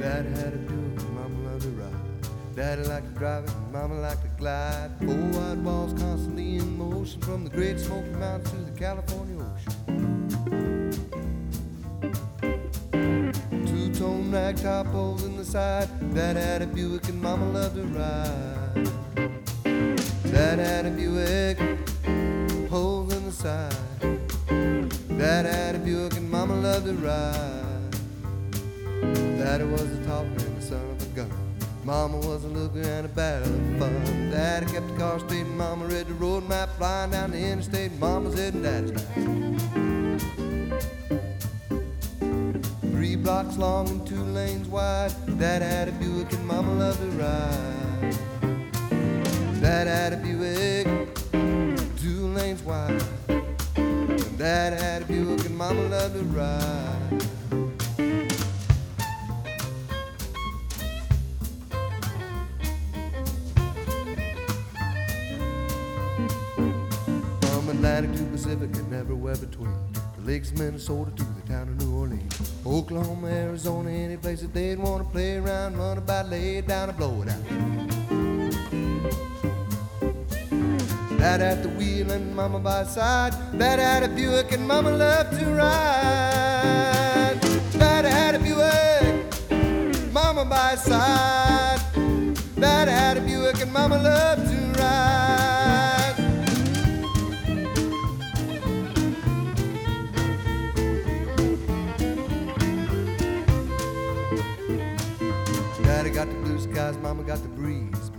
Dad 0.01 0.27
had 0.27 0.55
a 0.55 0.59
Buick, 0.59 1.09
Mama 1.13 1.39
loved 1.45 1.63
to 1.63 1.69
ride. 1.69 2.57
Daddy 2.57 2.83
liked 2.83 3.07
to 3.07 3.15
drive 3.17 3.45
it, 3.45 3.55
Mama 3.71 3.95
liked 4.01 4.23
to 4.23 4.29
glide. 4.37 4.91
Four 4.99 5.15
wide 5.15 5.63
walls 5.63 5.93
constantly 5.93 6.57
in 6.57 6.77
motion 6.77 7.21
from 7.21 7.45
the 7.45 7.51
Great 7.51 7.79
Smoky 7.79 8.11
Mountains 8.19 8.51
to 8.51 8.57
the 8.57 8.77
California 8.77 9.37
Ocean. 9.37 11.24
Two-tone 13.95 14.33
rag 14.33 14.57
top 14.57 14.87
holes 14.89 15.23
in 15.23 15.37
the 15.37 15.45
side. 15.45 15.89
That 16.15 16.35
had 16.35 16.63
a 16.63 16.67
Buick 16.67 17.09
and 17.09 17.23
Mama 17.23 17.49
loved 17.53 17.77
to 17.77 17.85
ride. 17.85 18.91
That 20.33 20.59
had 20.59 20.87
a 20.87 20.91
Buick, 20.91 21.59
holes 22.69 23.15
in 23.15 23.25
the 23.25 23.31
side. 23.31 23.73
That 25.11 25.45
had 25.47 25.77
a 25.77 25.79
Buick 25.79 26.17
and 26.17 26.29
Mama 26.29 26.57
loved 26.57 26.87
to 26.87 26.95
ride. 26.95 27.93
Daddy 29.39 29.65
was 29.65 29.83
a 29.83 30.05
talker 30.05 30.27
and 30.27 30.57
the 30.57 30.63
son 30.63 30.91
of 30.91 31.01
a 31.01 31.07
gun. 31.15 31.31
Mama 31.85 32.17
was 32.17 32.43
a 32.43 32.49
looker 32.49 32.81
and 32.81 33.07
a 33.07 33.09
barrel 33.09 33.47
of 33.47 33.79
fun. 33.79 34.31
Daddy 34.33 34.67
kept 34.73 34.89
the 34.89 34.97
car 34.97 35.21
straight 35.21 35.43
and 35.43 35.57
Mama 35.57 35.87
read 35.87 36.09
the 36.09 36.15
road 36.15 36.49
map 36.49 36.69
flying 36.79 37.13
down 37.13 37.31
the 37.31 37.39
interstate. 37.39 37.93
Mama's 38.01 38.37
heading 38.37 38.63
Daddy's 38.63 38.91
nice. 38.91 40.25
Three 43.05 43.17
blocks 43.17 43.59
long 43.59 43.87
and 43.91 44.07
two 44.07 44.25
lanes 44.25 44.67
wide. 44.67 45.13
Dad 45.39 45.61
had 45.61 45.89
a 45.89 45.93
Buick 45.93 46.33
and 46.33 46.47
Mama 46.47 46.73
loved 46.73 47.01
to 47.01 47.07
ride. 47.23 48.17
Dad 49.61 49.87
had 49.87 50.15
a 50.15 50.17
Buick, 50.17 50.87
two 51.99 52.29
lanes 52.29 52.63
wide. 52.63 53.05
Dad 54.39 54.73
had 54.81 55.03
a 55.03 55.05
Buick 55.05 55.45
and 55.45 55.55
Mama 55.55 55.83
loved 55.83 56.15
to 56.15 56.25
ride. 56.33 57.23
From 67.43 67.69
Atlantic 67.69 68.15
to 68.17 68.25
Pacific 68.33 68.75
and 68.77 68.95
everywhere 68.95 69.37
between. 69.37 69.77
The 69.93 70.23
lakes 70.23 70.53
of 70.53 70.59
Minnesota 70.59 71.11
to 71.11 71.23
the 71.23 71.43
town 71.47 71.69
of 71.69 71.77
New. 71.77 71.84
Oklahoma, 72.67 73.29
Arizona, 73.29 73.91
any 73.91 74.17
place 74.17 74.41
that 74.41 74.53
they'd 74.55 74.79
want 74.79 75.03
to 75.05 75.09
play 75.11 75.37
around, 75.37 75.77
run 75.77 75.99
about, 75.99 76.29
lay 76.29 76.61
down 76.61 76.89
and 76.89 76.99
blow 76.99 77.23
it 77.23 77.29
out. 77.29 77.43
Dad 81.19 81.41
at 81.41 81.63
the 81.63 81.69
wheel 81.71 82.11
and 82.11 82.37
mama 82.37 82.59
by 82.59 82.85
side. 82.85 83.33
Dad 83.59 83.79
had 83.79 84.03
a 84.03 84.09
Buick 84.09 84.53
and 84.53 84.69
mama 84.69 84.91
loved 84.91 85.39
to 85.39 85.47
ride. 85.47 87.39
Dad 87.79 88.05
had 88.05 88.35
a 88.35 88.39
Buick, 88.39 90.13
mama 90.13 90.45
by 90.45 90.75
side. 90.75 91.81
Dad 92.57 92.89
had 92.89 93.17
a 93.17 93.21
Buick 93.23 93.61
and 93.63 93.73
mama 93.73 93.97
loved 93.97 94.49
to 94.51 94.54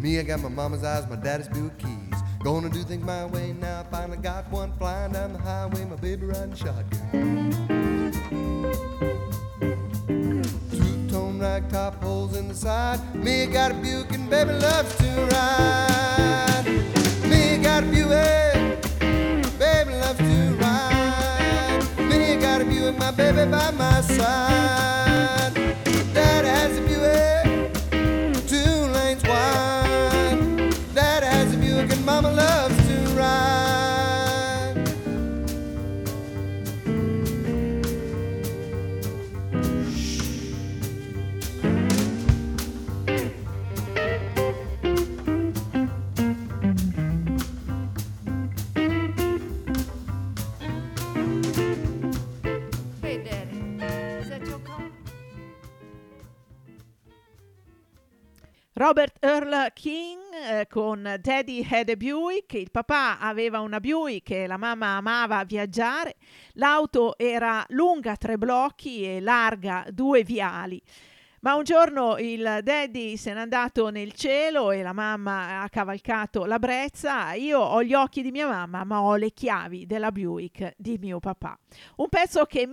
Me, 0.06 0.19
I 0.19 0.22
got 0.22 0.40
my 0.40 0.49
mama's 0.49 0.84
eyes, 0.84 1.10
my 1.10 1.15
daddy's 1.15 1.48
Buick 1.48 1.80
keys. 1.80 2.22
Gonna 2.44 2.69
do 2.69 2.84
things 2.84 3.03
my 3.03 3.26
way 3.26 3.53
now. 3.53 3.84
Finally 3.90 4.18
got 4.18 4.48
one 4.52 4.72
flying 4.77 5.14
down 5.14 5.34
the 5.34 5.40
highway, 5.40 5.84
my 5.84 5.95
baby 5.95 6.27
riding 6.27 6.53
shotgun. 6.53 7.52
Two 10.69 11.10
tone 11.10 11.40
rag 11.40 11.68
top 11.69 12.03
holes 12.03 12.38
in 12.38 12.48
the 12.49 12.53
side. 12.53 12.99
Me, 13.15 13.41
I 13.41 13.45
got 13.48 13.72
a 13.72 13.73
Buick 13.73 14.11
and 14.11 14.30
baby 14.30 14.52
loves 14.52 14.95
to 14.98 15.10
ride. 15.32 16.65
Me, 17.27 17.56
I 17.56 17.57
got 17.64 17.84
a 17.84 17.88
Buick, 17.88 18.82
baby 19.57 19.94
loves 19.95 20.19
to 20.19 20.56
ride. 20.61 21.84
Me, 21.98 22.34
I 22.34 22.40
got 22.40 22.61
a 22.61 22.65
Buick, 22.65 22.95
my 22.99 23.10
baby 23.10 23.49
by 23.49 23.72
my 23.72 24.02
side. 24.02 24.75
Robert 58.86 59.18
Earl 59.20 59.72
King 59.74 60.22
eh, 60.48 60.68
con 60.68 61.18
Daddy 61.20 61.66
had 61.68 61.90
a 61.90 61.95
Buick, 61.95 62.53
il 62.53 62.70
papà 62.70 63.18
aveva 63.18 63.62
una 63.62 63.80
Buick 63.80 64.30
e 64.30 64.45
la 64.45 64.57
mamma 64.57 64.98
amava 64.98 65.44
viaggiare, 65.44 66.18
l'auto 66.53 67.18
era 67.18 67.66
lunga 67.70 68.16
tre 68.16 68.38
blocchi 68.38 69.03
e 69.03 69.22
larga 69.22 69.86
due 69.90 70.22
viali. 70.22 70.80
Ma 71.40 71.56
un 71.56 71.64
giorno 71.64 72.18
il 72.20 72.60
daddy 72.62 73.18
se 73.18 73.34
n'è 73.34 73.40
andato 73.40 73.90
nel 73.90 74.14
cielo 74.14 74.70
e 74.70 74.84
la 74.84 74.94
mamma 74.94 75.62
ha 75.62 75.70
cavalcato 75.70 76.45
la 76.45 76.60
brezza. 76.60 77.34
Io 77.34 77.60
ho 77.60 77.84
gli 77.84 77.94
occhi 77.95 78.22
di 78.22 78.32
mia 78.32 78.48
mamma, 78.48 78.84
ma 78.84 79.02
ho 79.02 79.16
le 79.16 79.32
chiavi 79.32 79.88
della 79.88 80.12
Buick 80.12 80.74
di 80.78 80.98
mio 80.99 81.20
papà. 81.20 81.57
Un 81.98 82.10
pezzo 82.10 82.45
che 82.45 82.68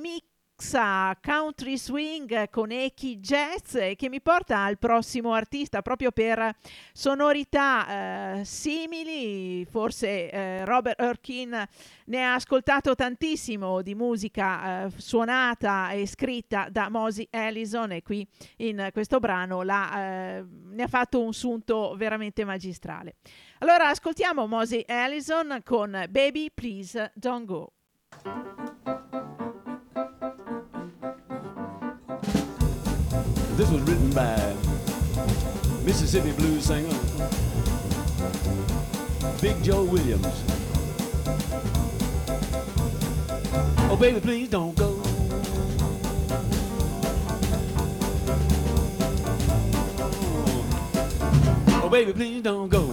mixa 0.62 1.18
country 1.20 1.76
swing 1.76 2.48
con 2.48 2.70
echi 2.70 3.18
jazz 3.18 3.74
e 3.74 3.96
che 3.96 4.08
mi 4.08 4.20
porta 4.20 4.60
al 4.60 4.78
prossimo 4.78 5.34
artista 5.34 5.82
proprio 5.82 6.12
per 6.12 6.54
sonorità 6.92 8.38
eh, 8.38 8.44
simili. 8.44 9.66
Forse 9.68 10.30
eh, 10.30 10.64
Robert 10.64 11.00
Erkin 11.00 11.66
ne 12.04 12.24
ha 12.24 12.34
ascoltato 12.34 12.94
tantissimo 12.94 13.82
di 13.82 13.96
musica 13.96 14.84
eh, 14.84 14.90
suonata 14.96 15.90
e 15.90 16.06
scritta 16.06 16.68
da 16.70 16.88
Mosey 16.88 17.26
Allison 17.30 17.90
e 17.90 18.02
qui 18.02 18.24
in 18.58 18.88
questo 18.92 19.18
brano 19.18 19.62
la, 19.62 20.36
eh, 20.38 20.44
ne 20.46 20.82
ha 20.82 20.88
fatto 20.88 21.20
un 21.20 21.32
sunto 21.32 21.94
veramente 21.96 22.44
magistrale. 22.44 23.16
Allora 23.58 23.88
ascoltiamo 23.88 24.46
Mosey 24.46 24.84
Allison 24.86 25.60
con 25.64 25.90
Baby 26.08 26.50
Please 26.54 27.10
Don't 27.14 27.46
Go. 27.46 27.72
This 33.56 33.70
was 33.70 33.82
written 33.82 34.10
by 34.10 34.54
Mississippi 35.84 36.32
blues 36.32 36.64
singer 36.64 36.88
Big 39.42 39.62
Joe 39.62 39.84
Williams. 39.84 40.44
Oh, 43.90 43.96
baby, 44.00 44.20
please 44.20 44.48
don't 44.48 44.74
go. 44.74 45.00
Oh, 51.82 51.88
baby, 51.90 52.12
please 52.12 52.42
don't 52.42 52.68
go. 52.68 52.86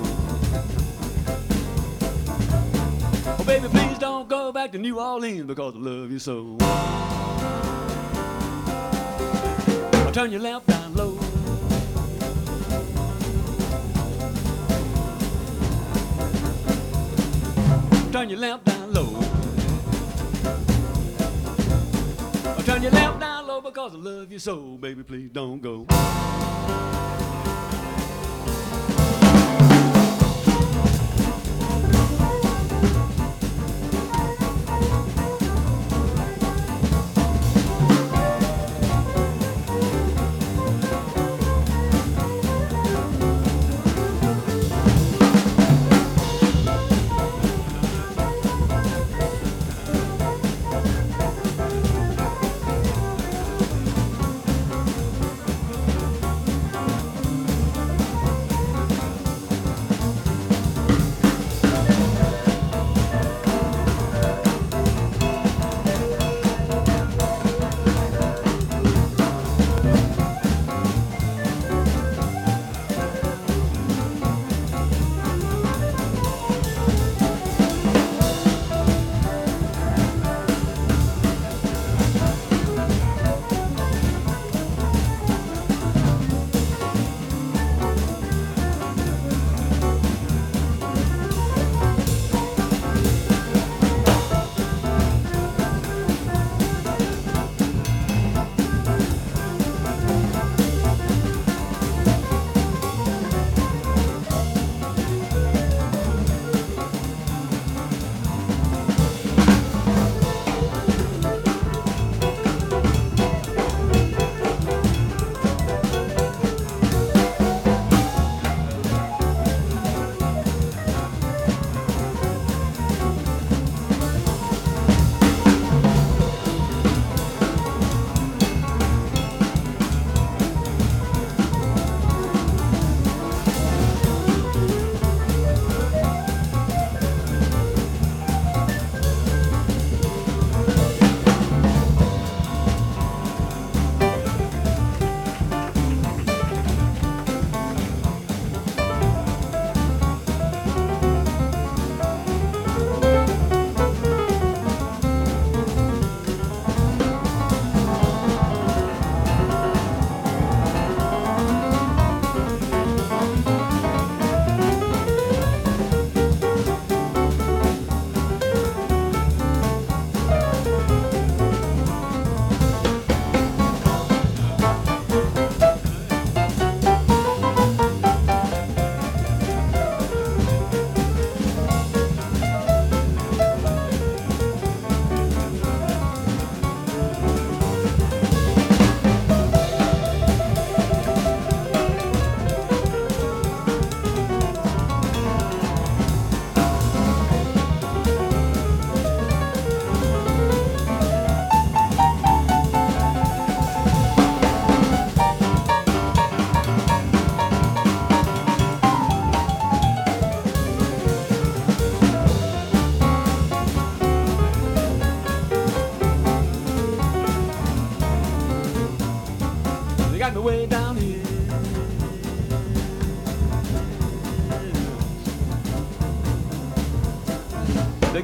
Oh, 3.27 3.43
baby, 3.45 3.67
please 3.69 3.97
don't 3.97 4.27
go 4.27 4.51
back 4.51 4.73
to 4.73 4.77
New 4.77 4.99
Orleans 4.99 5.45
because 5.45 5.75
I 5.75 5.79
love 5.79 6.11
you 6.11 6.19
so. 6.19 6.57
Turn 10.11 10.31
your 10.31 10.41
lamp 10.41 10.65
down 10.65 10.93
low. 10.95 11.17
Turn 18.11 18.29
your 18.29 18.39
lamp 18.39 18.63
down 18.63 18.93
low. 18.93 19.21
Turn 22.63 22.81
your 22.81 22.91
lamp 22.91 23.19
down 23.19 23.47
low 23.47 23.61
because 23.61 23.93
I 23.93 23.97
love 23.97 24.31
you 24.31 24.39
so, 24.39 24.77
baby. 24.77 25.03
Please 25.03 25.29
don't 25.29 25.61
go. 25.61 25.85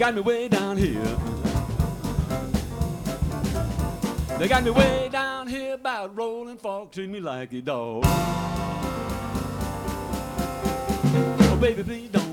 Got 0.05 0.13
me 0.13 0.21
way 0.21 0.47
down 0.47 0.77
here. 0.77 1.17
They 4.37 4.47
got 4.47 4.63
me 4.63 4.69
way 4.69 5.09
down 5.11 5.47
here 5.47 5.73
about 5.73 6.15
rolling 6.15 6.57
fork, 6.57 6.91
treat 6.91 7.09
me 7.09 7.19
like 7.19 7.51
a 7.53 7.61
dog. 7.61 8.03
Oh, 11.47 11.57
baby, 11.59 11.81
please 11.81 12.09
don't 12.09 12.24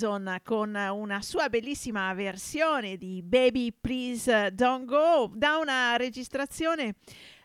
Allison 0.00 0.40
con 0.42 0.74
una 0.74 1.20
sua 1.20 1.48
bellissima 1.50 2.12
versione 2.14 2.96
di 2.96 3.22
Baby 3.22 3.72
Please 3.78 4.50
Don't 4.54 4.86
Go 4.86 5.30
da 5.34 5.58
una 5.58 5.96
registrazione 5.96 6.94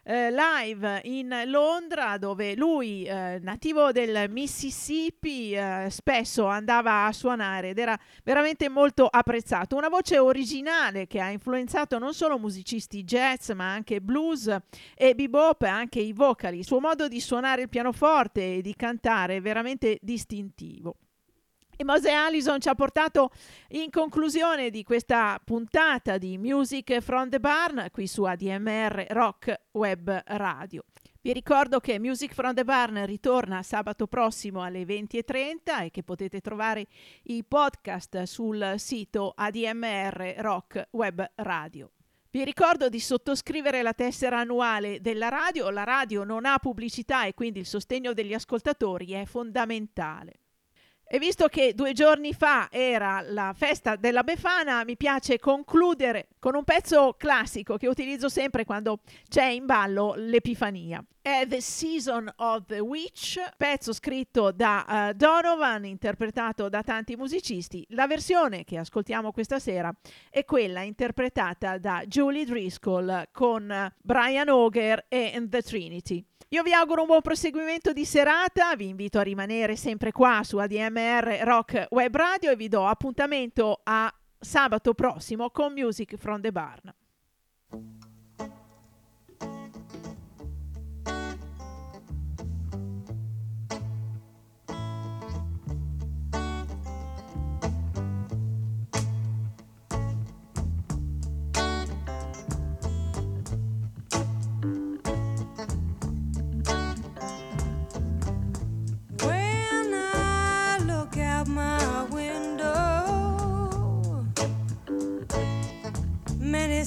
eh, 0.03 0.31
live 0.31 1.01
in 1.03 1.43
Londra 1.47 2.17
dove 2.17 2.55
lui, 2.55 3.03
eh, 3.03 3.39
nativo 3.41 3.91
del 3.91 4.29
Mississippi, 4.29 5.51
eh, 5.51 5.87
spesso 5.89 6.45
andava 6.45 7.05
a 7.05 7.11
suonare 7.11 7.69
ed 7.69 7.79
era 7.79 7.99
veramente 8.23 8.69
molto 8.69 9.07
apprezzato. 9.07 9.75
Una 9.75 9.89
voce 9.89 10.17
originale 10.17 11.07
che 11.07 11.19
ha 11.19 11.31
influenzato 11.31 11.97
non 11.97 12.13
solo 12.13 12.37
musicisti 12.39 13.03
jazz 13.03 13.49
ma 13.51 13.73
anche 13.73 13.99
blues 13.99 14.55
e 14.95 15.13
bebop, 15.13 15.63
anche 15.63 15.99
i 15.99 16.13
vocali. 16.13 16.59
Il 16.59 16.65
suo 16.65 16.79
modo 16.79 17.09
di 17.09 17.19
suonare 17.19 17.63
il 17.63 17.69
pianoforte 17.69 18.55
e 18.55 18.61
di 18.61 18.75
cantare 18.75 19.37
è 19.37 19.41
veramente 19.41 19.97
distintivo. 20.01 20.95
E 21.77 21.83
Mose 21.83 22.09
Allison 22.09 22.61
ci 22.61 22.69
ha 22.69 22.75
portato 22.75 23.31
in 23.69 23.89
conclusione 23.89 24.69
di 24.69 24.83
questa 24.83 25.41
puntata 25.43 26.17
di 26.17 26.37
Music 26.37 26.99
from 27.01 27.29
the 27.29 27.39
Barn 27.41 27.87
qui 27.91 28.07
su 28.07 28.23
ADMR 28.23 29.07
Rock 29.09 29.61
Web 29.71 30.21
Radio. 30.25 30.85
Vi 31.19 31.33
ricordo 31.33 31.81
che 31.81 31.99
Music 31.99 32.33
from 32.33 32.53
the 32.53 32.63
Barn 32.63 33.05
ritorna 33.05 33.61
sabato 33.61 34.07
prossimo 34.07 34.63
alle 34.63 34.83
20.30 34.83 35.83
e 35.83 35.91
che 35.91 36.03
potete 36.03 36.39
trovare 36.39 36.87
i 37.23 37.43
podcast 37.43 38.23
sul 38.23 38.75
sito 38.77 39.33
ADMR 39.35 40.35
Rock 40.37 40.87
Web 40.91 41.29
Radio. 41.35 41.91
Vi 42.29 42.43
ricordo 42.45 42.87
di 42.87 42.99
sottoscrivere 43.01 43.81
la 43.81 43.93
tessera 43.93 44.39
annuale 44.39 45.01
della 45.01 45.27
radio. 45.27 45.69
La 45.71 45.83
radio 45.83 46.23
non 46.23 46.45
ha 46.45 46.57
pubblicità 46.57 47.25
e 47.25 47.33
quindi 47.33 47.59
il 47.59 47.65
sostegno 47.65 48.13
degli 48.13 48.33
ascoltatori 48.33 49.11
è 49.11 49.25
fondamentale. 49.25 50.39
E 51.07 51.19
visto 51.19 51.47
che 51.47 51.75
due 51.75 51.93
giorni 51.93 52.33
fa 52.33 52.67
era 52.71 53.21
la 53.21 53.53
festa 53.55 53.95
della 53.95 54.23
Befana, 54.23 54.83
mi 54.83 54.97
piace 54.97 55.37
concludere 55.37 56.29
con 56.39 56.55
un 56.55 56.63
pezzo 56.63 57.13
classico 57.15 57.77
che 57.77 57.87
utilizzo 57.87 58.27
sempre 58.27 58.65
quando 58.65 59.01
c'è 59.29 59.45
in 59.45 59.67
ballo 59.67 60.15
l'Epifania. 60.17 61.05
È 61.21 61.45
The 61.47 61.61
Season 61.61 62.31
of 62.37 62.65
the 62.65 62.79
Witch, 62.79 63.39
pezzo 63.55 63.93
scritto 63.93 64.51
da 64.51 65.09
uh, 65.11 65.15
Donovan, 65.15 65.85
interpretato 65.85 66.69
da 66.69 66.81
tanti 66.81 67.15
musicisti. 67.15 67.85
La 67.89 68.07
versione 68.07 68.63
che 68.63 68.79
ascoltiamo 68.79 69.31
questa 69.31 69.59
sera 69.59 69.93
è 70.31 70.43
quella 70.43 70.81
interpretata 70.81 71.77
da 71.77 72.03
Julie 72.07 72.45
Driscoll 72.45 73.27
con 73.31 73.93
Brian 74.01 74.49
Auger 74.49 75.05
e 75.07 75.39
The 75.47 75.61
Trinity. 75.61 76.25
Io 76.55 76.63
vi 76.63 76.71
auguro 76.71 77.01
un 77.01 77.07
buon 77.07 77.21
proseguimento 77.21 77.91
di 77.91 78.05
serata, 78.05 78.77
vi 78.77 78.87
invito 78.87 79.19
a 79.19 79.23
rimanere 79.23 79.75
sempre 79.75 80.13
qua 80.13 80.39
su 80.41 80.55
ADMR 80.55 81.41
Rock 81.43 81.87
Web 81.89 82.15
Radio 82.15 82.49
e 82.49 82.55
vi 82.55 82.69
do 82.69 82.87
appuntamento 82.87 83.81
a 83.83 84.09
sabato 84.39 84.93
prossimo 84.93 85.49
con 85.49 85.73
Music 85.73 86.15
from 86.15 86.39
the 86.39 86.53
Barn. 86.53 86.93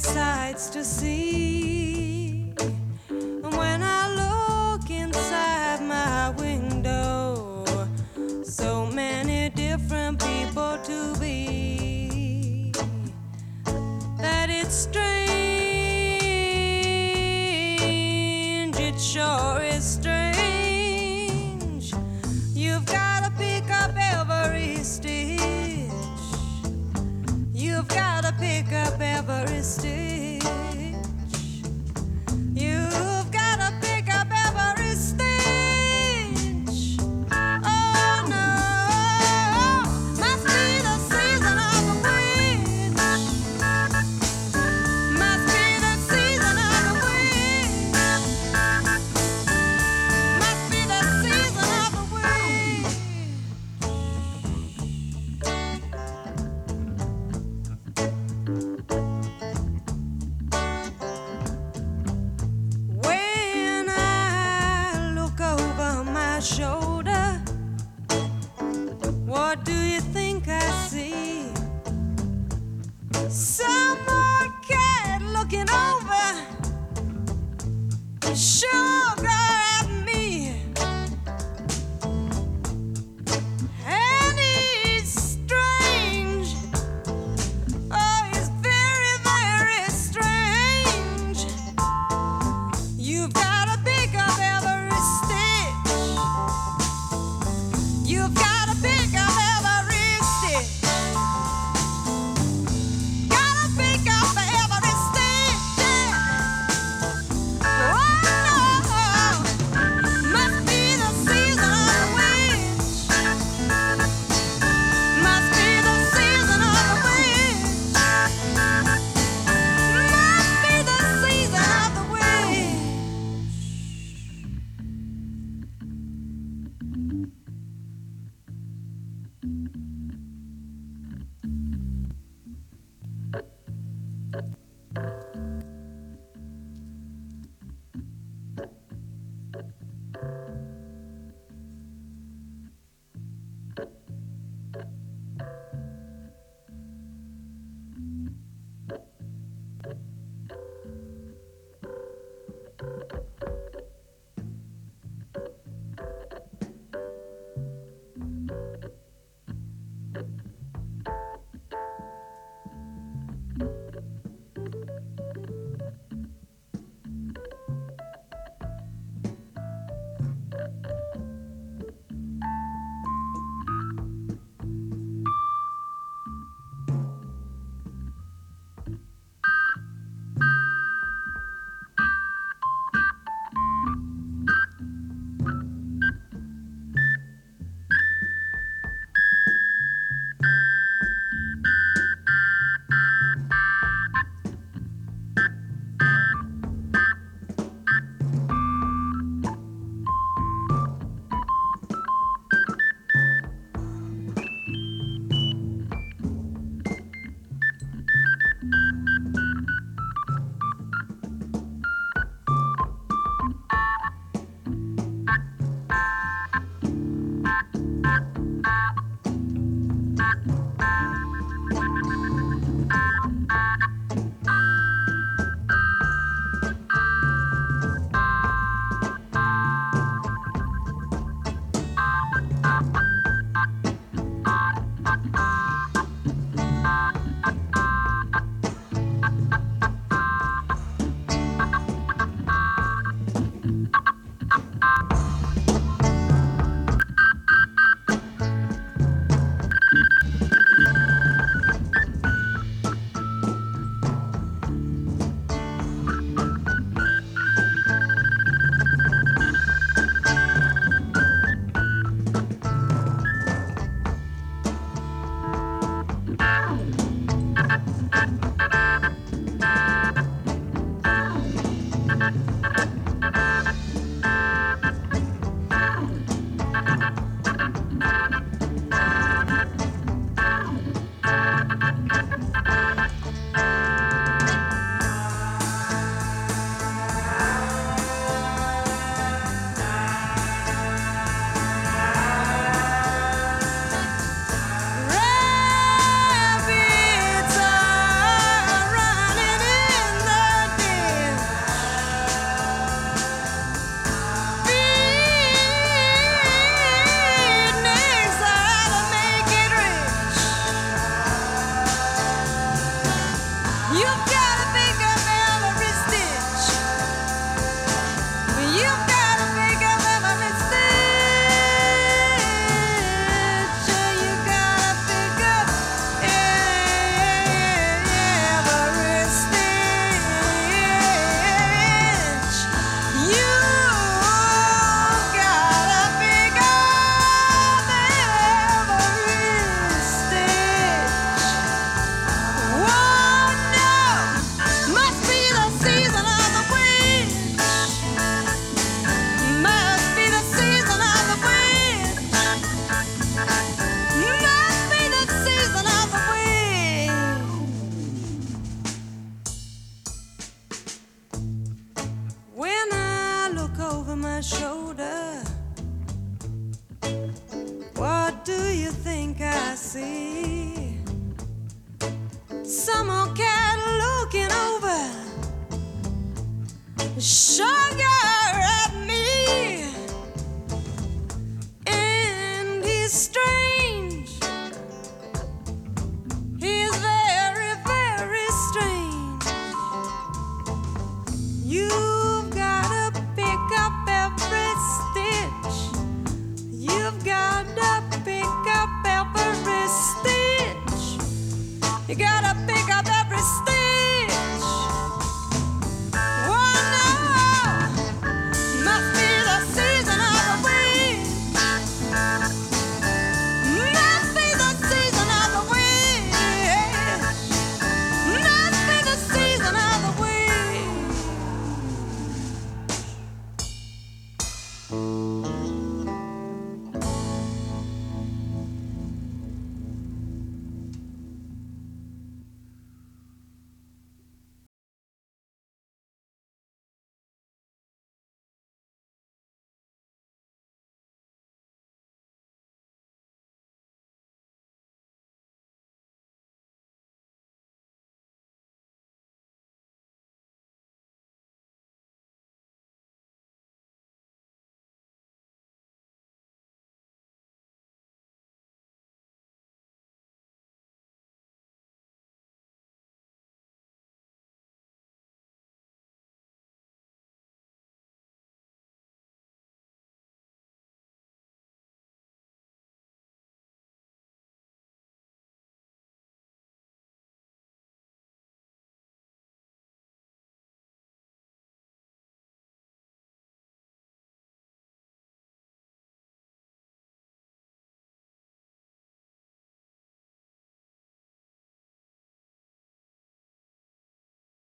Sights 0.03 0.69
to 0.71 0.85
see. 0.85 1.58
of 28.99 29.03
Everest. 29.03 30.18